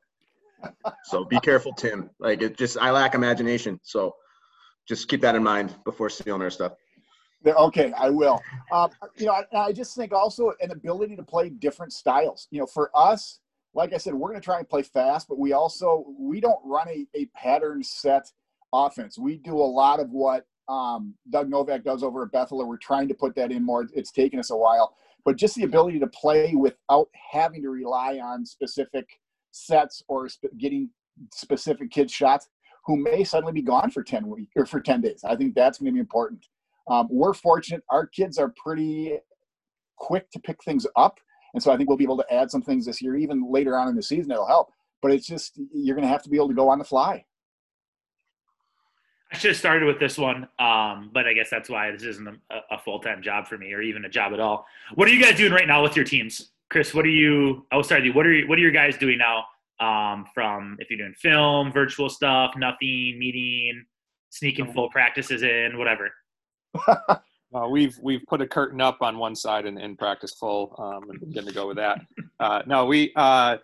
[1.04, 2.10] So be careful, Tim.
[2.20, 3.80] Like it just, I lack imagination.
[3.84, 4.16] So
[4.88, 6.74] just keep that in mind before stealing our stuff.
[7.46, 8.42] Okay, I will.
[8.72, 12.48] Um, you know, I, I, just think also an ability to play different styles.
[12.52, 13.40] You know, for us,
[13.74, 16.60] like I said, we're going to try and play fast, but we also we don't
[16.66, 18.32] run a, a pattern set
[18.74, 19.18] offense.
[19.18, 22.66] We do a lot of what um, Doug Novak does over at Bethel.
[22.68, 23.88] We're trying to put that in more.
[23.94, 28.18] It's taken us a while, but just the ability to play without having to rely
[28.18, 29.08] on specific
[29.52, 30.90] sets or sp- getting
[31.32, 32.50] specific kids shots
[32.86, 35.22] who may suddenly be gone for 10 weeks or for 10 days.
[35.24, 36.48] I think that's going to be important.
[36.90, 39.18] Um, we're fortunate; our kids are pretty
[39.98, 41.20] quick to pick things up.
[41.54, 43.78] And so I think we'll be able to add some things this year, even later
[43.78, 44.72] on in the season, It'll help.
[45.02, 47.26] But it's just, you're going to have to be able to go on the fly.
[49.32, 52.28] I should have started with this one, um, but I guess that's why this isn't
[52.28, 54.66] a, a full time job for me, or even a job at all.
[54.96, 56.94] What are you guys doing right now with your teams, Chris?
[56.94, 57.66] What are you?
[57.74, 59.44] Oh, sorry, what are you, what are your guys doing now?
[59.80, 63.86] Um, from if you're doing film, virtual stuff, nothing, meeting,
[64.30, 66.10] sneaking full practices in, whatever.
[67.56, 71.10] Uh, we've we've put a curtain up on one side and, and practice full, um,
[71.10, 72.02] and going to go with that.
[72.42, 73.56] Uh, no, we uh,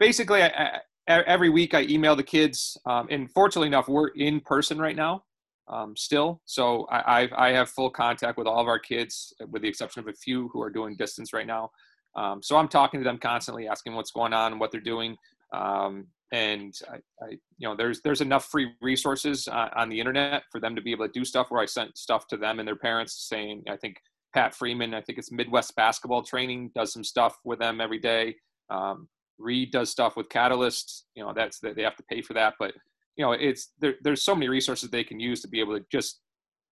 [0.00, 4.78] basically I, every week I email the kids, um, and fortunately enough, we're in person
[4.78, 5.22] right now
[5.68, 6.40] um, still.
[6.44, 10.00] So I, I've, I have full contact with all of our kids, with the exception
[10.00, 11.70] of a few who are doing distance right now.
[12.14, 15.16] Um, so I'm talking to them constantly, asking what's going on what they're doing.
[15.52, 20.42] Um, and I, I, you know, there's there's enough free resources uh, on the internet
[20.50, 21.50] for them to be able to do stuff.
[21.50, 23.96] Where I sent stuff to them and their parents saying, I think
[24.34, 28.36] Pat Freeman, I think it's Midwest Basketball Training, does some stuff with them every day.
[28.70, 29.08] Um,
[29.38, 31.04] Reed does stuff with Catalyst.
[31.14, 32.72] You know, that's they have to pay for that, but
[33.16, 35.84] you know, it's there, there's so many resources they can use to be able to
[35.90, 36.20] just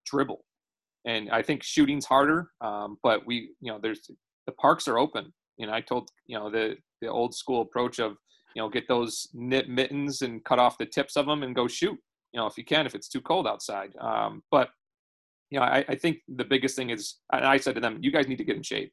[0.04, 0.44] dribble.
[1.06, 4.00] And I think shooting's harder, um, but we, you know, there's
[4.46, 5.32] the parks are open.
[5.58, 8.16] Know, I told you know the the old school approach of
[8.54, 11.66] you know get those knit mittens and cut off the tips of them and go
[11.66, 11.98] shoot.
[12.32, 13.94] You know, if you can, if it's too cold outside.
[14.00, 14.70] Um, but
[15.50, 18.26] you know, I, I think the biggest thing is, I said to them, you guys
[18.26, 18.92] need to get in shape.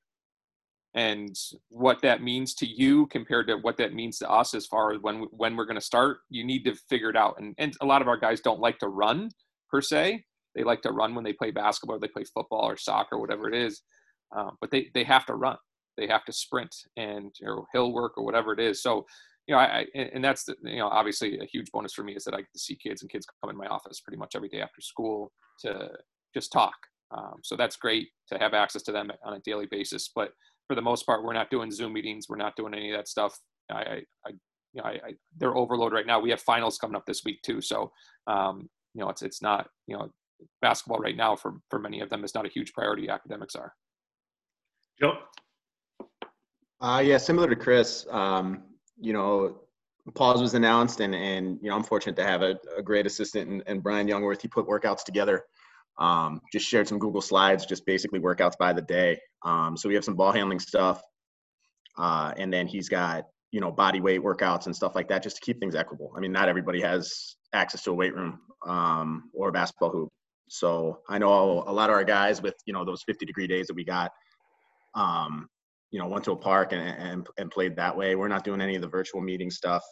[0.93, 1.33] And
[1.69, 4.99] what that means to you compared to what that means to us as far as
[5.01, 7.35] when when we're going to start you need to figure it out.
[7.39, 9.29] And, and a lot of our guys don't like to run
[9.69, 10.25] per se.
[10.53, 13.47] They like to run when they play basketball or they play football or soccer whatever
[13.47, 13.81] it is.
[14.35, 15.57] Um, but they they have to run.
[15.97, 18.83] They have to sprint and or hill work or whatever it is.
[18.83, 19.05] So
[19.51, 22.15] you know i, I and that's the, you know obviously a huge bonus for me
[22.15, 24.35] is that i get to see kids and kids come in my office pretty much
[24.35, 25.89] every day after school to
[26.33, 26.75] just talk
[27.11, 30.31] um, so that's great to have access to them on a daily basis but
[30.71, 32.27] for the most part, we're not doing Zoom meetings.
[32.29, 33.37] We're not doing any of that stuff.
[33.69, 34.29] I, I,
[34.73, 36.21] you know, I, I, they're overload right now.
[36.21, 37.91] We have finals coming up this week too, so
[38.27, 40.09] um, you know, it's it's not you know,
[40.61, 43.09] basketball right now for for many of them is not a huge priority.
[43.09, 43.73] Academics are.
[44.97, 45.17] Joe.
[46.79, 48.07] Uh, yeah, similar to Chris.
[48.09, 48.63] Um,
[49.01, 49.61] you know,
[50.15, 53.49] pause was announced, and and you know, I'm fortunate to have a, a great assistant
[53.49, 54.41] and, and Brian Youngworth.
[54.41, 55.43] He put workouts together
[56.01, 59.19] um, just shared some Google Slides, just basically workouts by the day.
[59.43, 61.01] Um, so we have some ball handling stuff,
[61.97, 65.37] uh, and then he's got you know body weight workouts and stuff like that, just
[65.37, 66.11] to keep things equitable.
[66.15, 70.09] I mean, not everybody has access to a weight room um, or a basketball hoop.
[70.49, 73.67] So I know a lot of our guys with you know those 50 degree days
[73.67, 74.11] that we got,
[74.95, 75.47] um,
[75.91, 78.15] you know, went to a park and, and, and played that way.
[78.15, 79.83] We're not doing any of the virtual meeting stuff.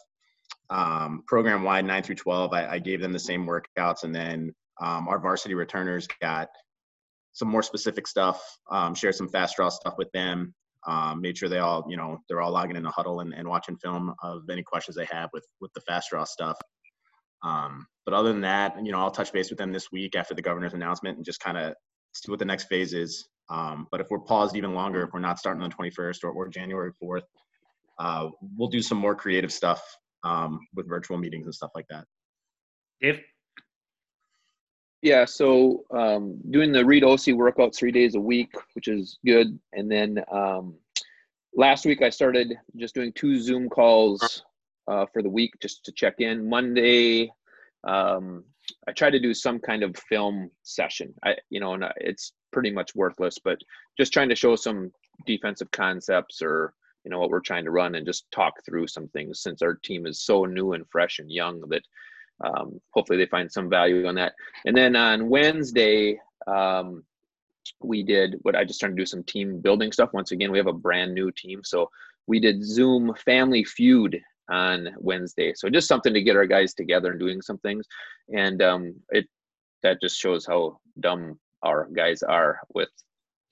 [0.70, 4.54] Um, program wide, nine through 12, I, I, gave them the same workouts, and then
[4.80, 6.48] um, our varsity returners got
[7.32, 10.54] some more specific stuff, um, shared some FastDraw stuff with them,
[10.86, 13.48] um, made sure they all, you know, they're all logging in the Hudl and, and
[13.48, 16.56] watching film of any questions they have with, with the FastDraw stuff.
[17.42, 20.34] Um, but other than that, you know, I'll touch base with them this week after
[20.34, 21.74] the governor's announcement and just kind of
[22.14, 23.28] see what the next phase is.
[23.50, 26.30] Um, but if we're paused even longer, if we're not starting on the 21st or,
[26.30, 27.22] or January 4th,
[27.98, 29.82] uh, we'll do some more creative stuff
[30.24, 32.04] um, with virtual meetings and stuff like that.
[33.00, 33.20] Dave?
[35.02, 39.58] Yeah, so um, doing the Read OC workouts three days a week, which is good.
[39.72, 40.74] And then um,
[41.54, 44.44] last week I started just doing two Zoom calls
[44.88, 46.48] uh, for the week just to check in.
[46.48, 47.30] Monday,
[47.84, 48.44] um,
[48.86, 51.14] I try to do some kind of film session.
[51.24, 53.58] I, you know, and it's pretty much worthless, but
[53.96, 54.92] just trying to show some
[55.26, 59.08] defensive concepts or you know what we're trying to run and just talk through some
[59.08, 61.82] things since our team is so new and fresh and young that
[62.42, 64.34] um, hopefully they find some value on that.
[64.64, 67.04] And then on Wednesday, um,
[67.82, 70.12] we did what I just started to do some team building stuff.
[70.12, 71.62] Once again, we have a brand new team.
[71.64, 71.90] So
[72.26, 75.52] we did Zoom Family Feud on Wednesday.
[75.54, 77.86] So just something to get our guys together and doing some things.
[78.34, 79.26] And um, it
[79.82, 82.90] that just shows how dumb our guys are with,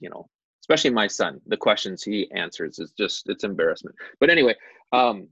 [0.00, 0.28] you know,
[0.62, 1.40] especially my son.
[1.46, 3.96] The questions he answers is just it's embarrassment.
[4.20, 4.54] But anyway,
[4.92, 5.28] um,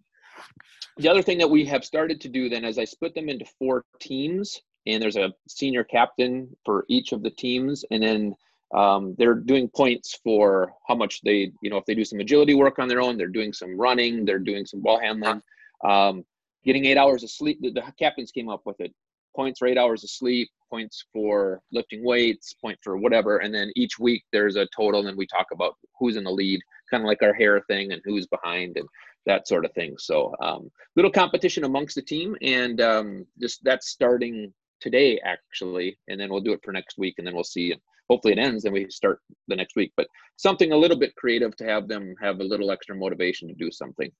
[0.96, 3.44] the other thing that we have started to do then is I split them into
[3.58, 8.34] four teams, and there's a senior captain for each of the teams, and then
[8.74, 12.54] um, they're doing points for how much they, you know, if they do some agility
[12.54, 15.42] work on their own, they're doing some running, they're doing some ball handling,
[15.84, 16.24] um,
[16.64, 17.58] getting eight hours of sleep.
[17.60, 18.92] The, the captains came up with it.
[19.36, 23.70] Points for eight hours of sleep, points for lifting weights, point for whatever, and then
[23.76, 26.60] each week there's a total, and we talk about who's in the lead,
[26.90, 28.88] kind of like our hair thing, and who's behind, and
[29.24, 29.94] that sort of thing.
[29.98, 36.20] So um, little competition amongst the team, and um, just that's starting today actually, and
[36.20, 37.74] then we'll do it for next week, and then we'll see.
[38.08, 39.92] hopefully it ends and we start the next week.
[39.96, 43.54] But something a little bit creative to have them have a little extra motivation to
[43.54, 44.10] do something.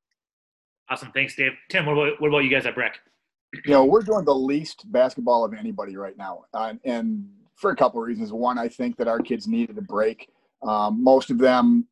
[0.89, 1.11] Awesome.
[1.13, 1.53] Thanks, Dave.
[1.69, 2.99] Tim, what about, what about you guys at Breck?
[3.53, 6.45] You know, we're doing the least basketball of anybody right now.
[6.53, 7.27] Uh, and
[7.57, 8.33] for a couple of reasons.
[8.33, 10.29] One, I think that our kids needed a break.
[10.63, 11.87] Um, most of them,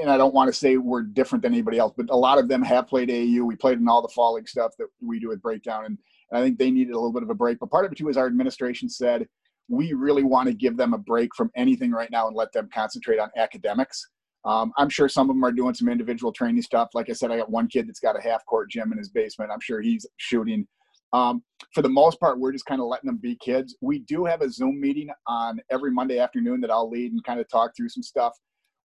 [0.00, 2.48] and I don't want to say we're different than anybody else, but a lot of
[2.48, 3.40] them have played AAU.
[3.42, 5.98] We played in all the fall league stuff that we do with breakdown, and,
[6.30, 7.58] and I think they needed a little bit of a break.
[7.58, 9.26] But part of it too is our administration said
[9.68, 12.68] we really want to give them a break from anything right now and let them
[12.72, 14.06] concentrate on academics.
[14.44, 16.90] Um, I'm sure some of them are doing some individual training stuff.
[16.94, 19.08] Like I said, I got one kid that's got a half court gym in his
[19.08, 19.50] basement.
[19.50, 20.68] I'm sure he's shooting.
[21.12, 21.42] Um,
[21.72, 23.76] for the most part, we're just kind of letting them be kids.
[23.80, 27.40] We do have a Zoom meeting on every Monday afternoon that I'll lead and kind
[27.40, 28.34] of talk through some stuff.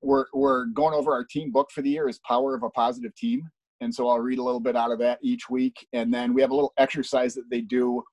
[0.01, 3.13] We're, we're going over our team book for the year is Power of a Positive
[3.15, 3.43] Team.
[3.81, 5.87] And so I'll read a little bit out of that each week.
[5.93, 8.03] And then we have a little exercise that they do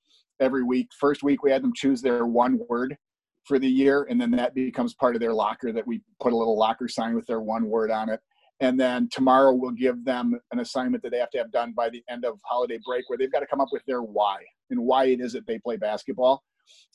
[0.40, 0.88] every week.
[0.98, 2.96] First week, we had them choose their one word
[3.44, 4.06] for the year.
[4.08, 7.14] And then that becomes part of their locker that we put a little locker sign
[7.14, 8.20] with their one word on it.
[8.60, 11.88] And then tomorrow we'll give them an assignment that they have to have done by
[11.90, 14.38] the end of holiday break where they've got to come up with their why
[14.70, 16.42] and why it is that they play basketball.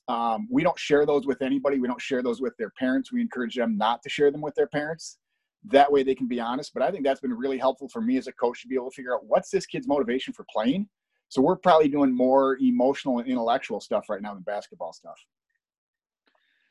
[0.09, 1.79] Um, we don't share those with anybody.
[1.79, 3.13] We don't share those with their parents.
[3.13, 5.17] We encourage them not to share them with their parents.
[5.65, 6.73] That way they can be honest.
[6.73, 8.91] But I think that's been really helpful for me as a coach to be able
[8.91, 10.89] to figure out what's this kid's motivation for playing.
[11.29, 15.17] So we're probably doing more emotional and intellectual stuff right now than basketball stuff.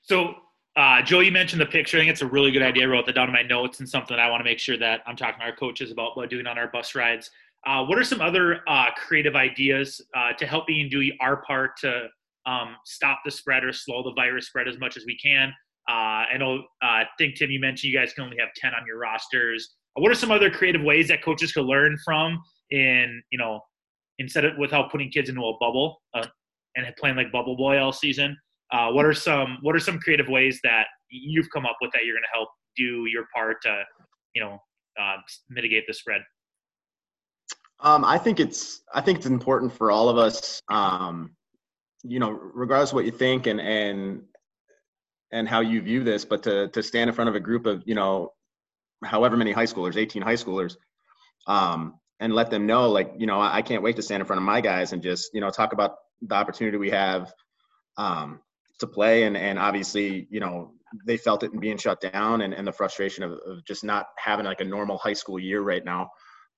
[0.03, 0.35] So
[0.77, 1.99] uh, Joe, you mentioned the picture.
[1.99, 2.85] I think it's a really good idea.
[2.85, 5.01] I wrote that down in my notes and something I want to make sure that
[5.07, 7.31] I'm talking to our coaches about what doing on our bus rides.
[7.67, 11.77] Uh, what are some other uh, creative ideas uh, to help me do our part
[11.79, 12.09] to
[12.47, 15.53] um, stop the spread or slow the virus spread as much as we can?
[15.89, 18.73] Uh, I know, I uh, think Tim, you mentioned you guys can only have 10
[18.73, 19.75] on your rosters.
[19.95, 23.61] What are some other creative ways that coaches could learn from in, you know,
[24.19, 28.37] instead of without putting kids into a bubble and playing like bubble boy all season?
[28.73, 32.05] Uh, what are some what are some creative ways that you've come up with that
[32.05, 33.83] you're going to help do your part to
[34.35, 34.59] you know
[35.01, 35.17] uh,
[35.51, 36.23] mitigate the spread?
[37.81, 40.63] Um, I think it's I think it's important for all of us.
[40.71, 41.37] Um,
[42.03, 44.23] you know, regardless of what you think and and
[45.33, 47.83] and how you view this, but to to stand in front of a group of
[47.85, 48.33] you know,
[49.05, 50.77] however many high schoolers, 18 high schoolers,
[51.47, 54.39] um, and let them know like you know I can't wait to stand in front
[54.39, 57.33] of my guys and just you know talk about the opportunity we have
[57.97, 58.41] um,
[58.81, 60.73] to play and and obviously you know
[61.07, 64.07] they felt it in being shut down and, and the frustration of, of just not
[64.19, 66.11] having like a normal high school year right now.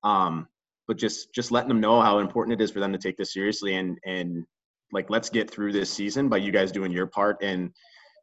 [0.02, 0.48] Um,
[0.86, 3.32] but just just letting them know how important it is for them to take this
[3.32, 4.44] seriously and and
[4.92, 7.70] like let's get through this season by you guys doing your part and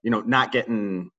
[0.03, 1.09] you know not getting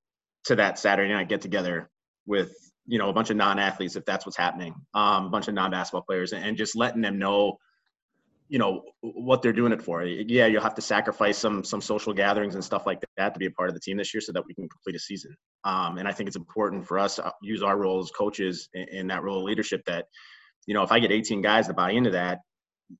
[0.45, 1.89] to that saturday night get together
[2.25, 2.53] with
[2.85, 6.03] you know a bunch of non-athletes if that's what's happening um, a bunch of non-basketball
[6.03, 7.57] players and just letting them know
[8.49, 10.03] you know what they're doing it for.
[10.03, 13.45] Yeah, you'll have to sacrifice some some social gatherings and stuff like that to be
[13.45, 15.35] a part of the team this year, so that we can complete a season.
[15.63, 18.87] Um, and I think it's important for us to use our role as coaches in,
[18.89, 19.83] in, that role of leadership.
[19.85, 20.05] That
[20.67, 22.39] you know, if I get 18 guys to buy into that,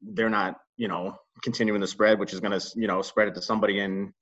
[0.01, 3.35] they're not you know continuing the spread, which is going to you know spread it
[3.35, 4.13] to somebody in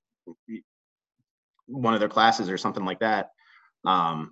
[1.67, 3.29] one of their classes or something like that.
[3.85, 4.31] Um,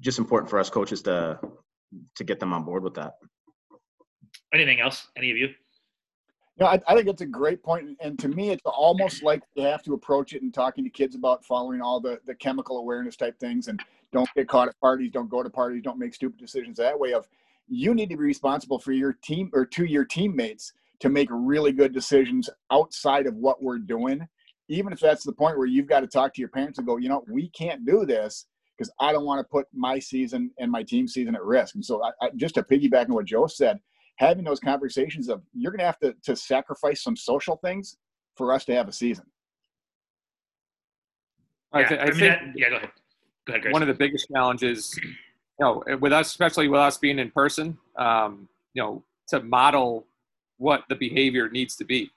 [0.00, 1.38] just important for us coaches to
[2.16, 3.14] to get them on board with that.
[4.52, 5.08] Anything else?
[5.16, 5.48] Any of you?
[6.58, 9.64] No, I, I, think it's a great point, and to me, it's almost like you
[9.64, 13.14] have to approach it and talking to kids about following all the the chemical awareness
[13.14, 13.78] type things, and
[14.10, 16.78] don't get caught at parties, don't go to parties, don't make stupid decisions.
[16.78, 17.28] That way, of
[17.68, 21.72] you need to be responsible for your team or to your teammates to make really
[21.72, 24.26] good decisions outside of what we're doing,
[24.68, 26.96] even if that's the point where you've got to talk to your parents and go,
[26.96, 28.46] you know, we can't do this
[28.76, 31.74] because I don't want to put my season and my team season at risk.
[31.74, 33.78] And so, I, I, just to piggyback on what Joe said
[34.16, 37.96] having those conversations of you're going to have to to sacrifice some social things
[38.36, 39.24] for us to have a season.
[41.74, 42.90] Yeah, I, th- I, I mean, think that, yeah, go ahead.
[43.46, 43.72] Go ahead, Grace.
[43.72, 45.14] One of the biggest challenges, you
[45.60, 50.06] know, with us, especially with us being in person, um, you know, to model
[50.58, 52.10] what the behavior needs to be,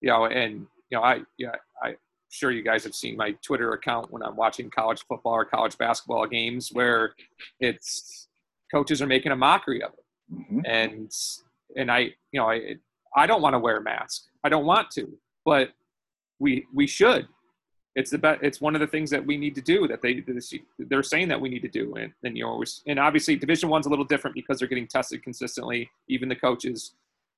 [0.00, 1.52] you know, and you know, I, yeah,
[1.82, 1.96] I
[2.30, 5.78] sure you guys have seen my Twitter account when I'm watching college football or college
[5.78, 7.14] basketball games where
[7.60, 8.28] it's
[8.70, 10.60] coaches are making a mockery of it mm-hmm.
[10.64, 11.12] and
[11.76, 11.98] and I
[12.32, 12.76] you know I
[13.16, 14.24] I don't want to wear a mask.
[14.42, 15.70] I don't want to, but
[16.38, 17.28] we we should.
[17.96, 18.40] It's the best.
[18.42, 20.24] It's one of the things that we need to do that they
[20.78, 23.86] they're saying that we need to do, and and you know and obviously Division One's
[23.86, 26.94] a little different because they're getting tested consistently, even the coaches.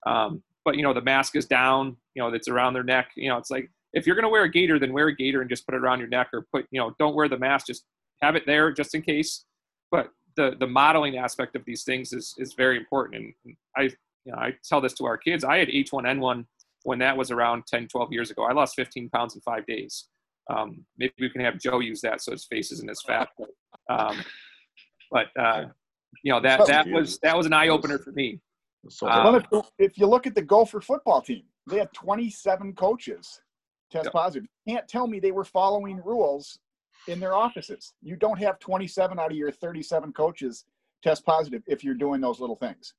[0.07, 1.97] Um, but you know the mask is down.
[2.15, 3.11] You know that's around their neck.
[3.17, 5.41] You know it's like if you're going to wear a gaiter, then wear a gaiter
[5.41, 7.67] and just put it around your neck, or put you know don't wear the mask.
[7.67, 7.85] Just
[8.23, 9.45] have it there just in case.
[9.91, 13.35] But the the modeling aspect of these things is is very important.
[13.45, 13.83] And I
[14.25, 15.45] you know I tell this to our kids.
[15.45, 16.45] I had H1N1
[16.85, 18.45] when that was around 10, 12 years ago.
[18.45, 20.09] I lost 15 pounds in five days.
[20.49, 23.29] Um, maybe we can have Joe use that so his face isn't as fat.
[23.37, 23.49] But,
[23.93, 24.25] um,
[25.11, 25.65] but uh,
[26.23, 28.41] you know that that was that was an eye opener for me.
[28.89, 33.41] So Uh, if, if you look at the Gopher football team, they had 27 coaches
[33.91, 34.13] test Yep.
[34.13, 34.49] positive.
[34.65, 36.59] You can't tell me they were following rules
[37.09, 37.95] in their offices.
[38.03, 40.65] You don't have 27 out of your 37 coaches
[41.03, 42.95] test positive if you're doing those little things.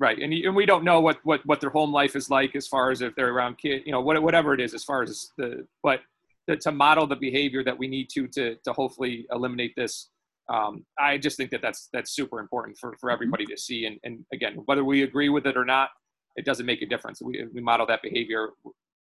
[0.00, 2.68] Right, and, and we don't know what, what what their home life is like as
[2.68, 5.32] far as if they're around kids, you know, what, whatever it is, as far as
[5.36, 6.00] the but
[6.48, 10.10] to, to model the behavior that we need to to to hopefully eliminate this.
[10.48, 13.98] Um, I just think that that's that's super important for for everybody to see, and
[14.04, 15.90] and again, whether we agree with it or not,
[16.36, 17.20] it doesn't make a difference.
[17.20, 18.50] We we model that behavior,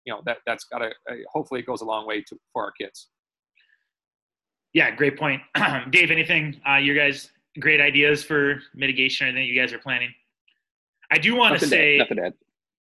[0.07, 0.91] you know, that that's got to
[1.31, 3.09] hopefully it goes a long way to for our kids.
[4.75, 5.41] Yeah, great point.
[5.91, 10.13] Dave, anything, uh, you guys, great ideas for mitigation or anything you guys are planning?
[11.11, 12.33] I do want to say, nothing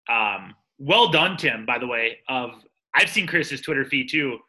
[0.10, 2.52] um, well done, Tim, by the way, of,
[2.96, 4.40] I've seen Chris's Twitter feed too.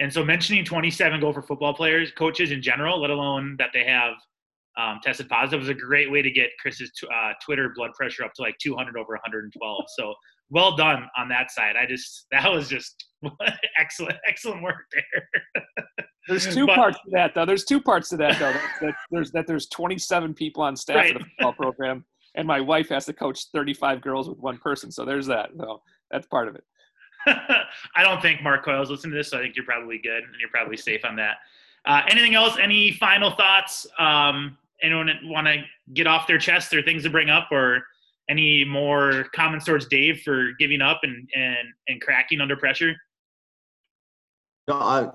[0.00, 4.14] And so mentioning 27 Gopher football players, coaches in general, let alone that they have
[4.78, 8.24] um, tested positive, was a great way to get Chris's t- uh, Twitter blood pressure
[8.24, 9.84] up to like 200 over 112.
[9.96, 10.14] So
[10.50, 11.74] well done on that side.
[11.76, 13.06] I just, that was just
[13.78, 15.64] excellent, excellent work there.
[16.28, 17.44] There's two But- parts to that, though.
[17.46, 18.52] There's two parts to that, though.
[18.52, 21.16] That, that there's that there's 27 people on staff Right.
[21.16, 22.04] of the football program,
[22.34, 24.90] and my wife has to coach 35 girls with one person.
[24.92, 25.50] So there's that.
[25.58, 26.64] So that's part of it.
[27.26, 30.34] I don't think Mark Coyle's listening to this, so I think you're probably good and
[30.38, 31.38] you're probably safe on that.
[31.84, 32.56] Uh, anything else?
[32.60, 33.86] Any final thoughts?
[33.98, 35.62] Um, anyone want to
[35.94, 37.82] get off their chest or things to bring up, or
[38.28, 42.94] any more comments towards Dave for giving up and and and cracking under pressure?
[44.68, 45.08] No, I,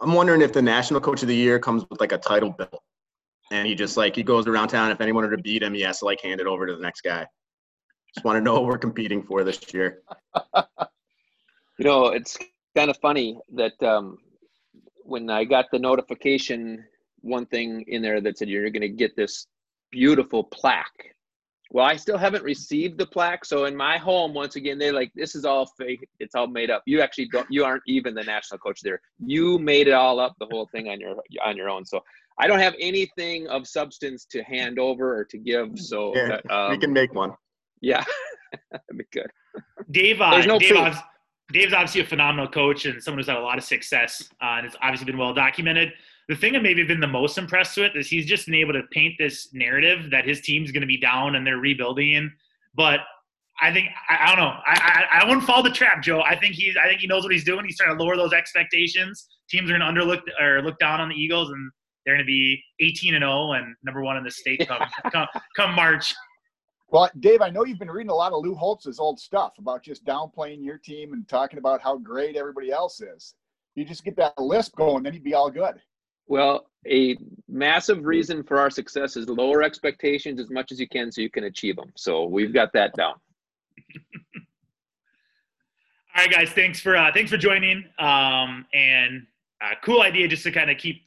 [0.00, 2.82] I'm wondering if the national coach of the year comes with like a title belt,
[3.50, 4.90] and he just like he goes around town.
[4.90, 6.82] If anyone were to beat him, he has to like hand it over to the
[6.82, 7.26] next guy.
[8.14, 10.02] Just want to know what we're competing for this year.
[11.78, 12.38] You know, it's
[12.74, 14.18] kind of funny that um,
[15.04, 16.84] when I got the notification,
[17.20, 19.46] one thing in there that said you're going to get this
[19.90, 21.14] beautiful plaque.
[21.70, 25.10] Well, I still haven't received the plaque, so in my home, once again, they're like,
[25.14, 26.08] "This is all fake.
[26.20, 26.82] It's all made up.
[26.86, 27.46] You actually don't.
[27.50, 29.00] You aren't even the national coach there.
[29.24, 32.02] You made it all up, the whole thing on your on your own." So
[32.38, 35.78] I don't have anything of substance to hand over or to give.
[35.78, 37.32] So Yeah, uh, we um, can make one.
[37.80, 38.04] yeah,
[38.70, 39.30] that'd be good.
[39.90, 40.80] Dave, uh, no Dave, proof.
[40.80, 41.02] obvi-
[41.52, 44.66] Dave's obviously a phenomenal coach and someone who's had a lot of success, uh, and
[44.66, 45.92] it's obviously been well documented.
[46.28, 48.82] The thing I've maybe been the most impressed with is he's just been able to
[48.90, 52.32] paint this narrative that his team's going to be down and they're rebuilding.
[52.74, 53.00] But
[53.60, 54.54] I think I, I don't know.
[54.66, 56.20] I, I I wouldn't fall the trap, Joe.
[56.20, 57.64] I think he's I think he knows what he's doing.
[57.64, 59.28] He's trying to lower those expectations.
[59.48, 61.70] Teams are going to underlook or look down on the Eagles, and
[62.04, 65.26] they're going to be 18 and 0 and number one in the state come come,
[65.56, 66.14] come March.
[66.88, 69.82] Well, Dave, I know you've been reading a lot of Lou Holtz's old stuff about
[69.82, 73.34] just downplaying your team and talking about how great everybody else is.
[73.74, 75.80] You just get that lisp going, then you'd be all good.
[76.26, 77.16] Well, a
[77.48, 81.30] massive reason for our success is lower expectations as much as you can so you
[81.30, 81.92] can achieve them.
[81.96, 83.14] So we've got that down.
[86.16, 86.50] All right, guys.
[86.50, 87.84] Thanks for uh, thanks for joining.
[87.98, 89.26] Um, and
[89.62, 91.02] uh, cool idea just to kind of keep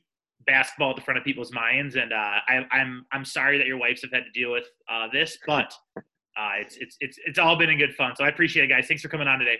[0.45, 1.95] basketball at the front of people's minds.
[1.95, 2.15] And uh,
[2.47, 5.73] I, I'm I'm sorry that your wives have had to deal with uh, this, but
[5.97, 8.15] uh, it's it's it's it's all been in good fun.
[8.15, 8.87] So I appreciate it, guys.
[8.87, 9.57] Thanks for coming on today.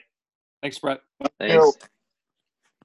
[0.62, 1.00] Thanks, Brett.
[1.40, 1.78] Thanks.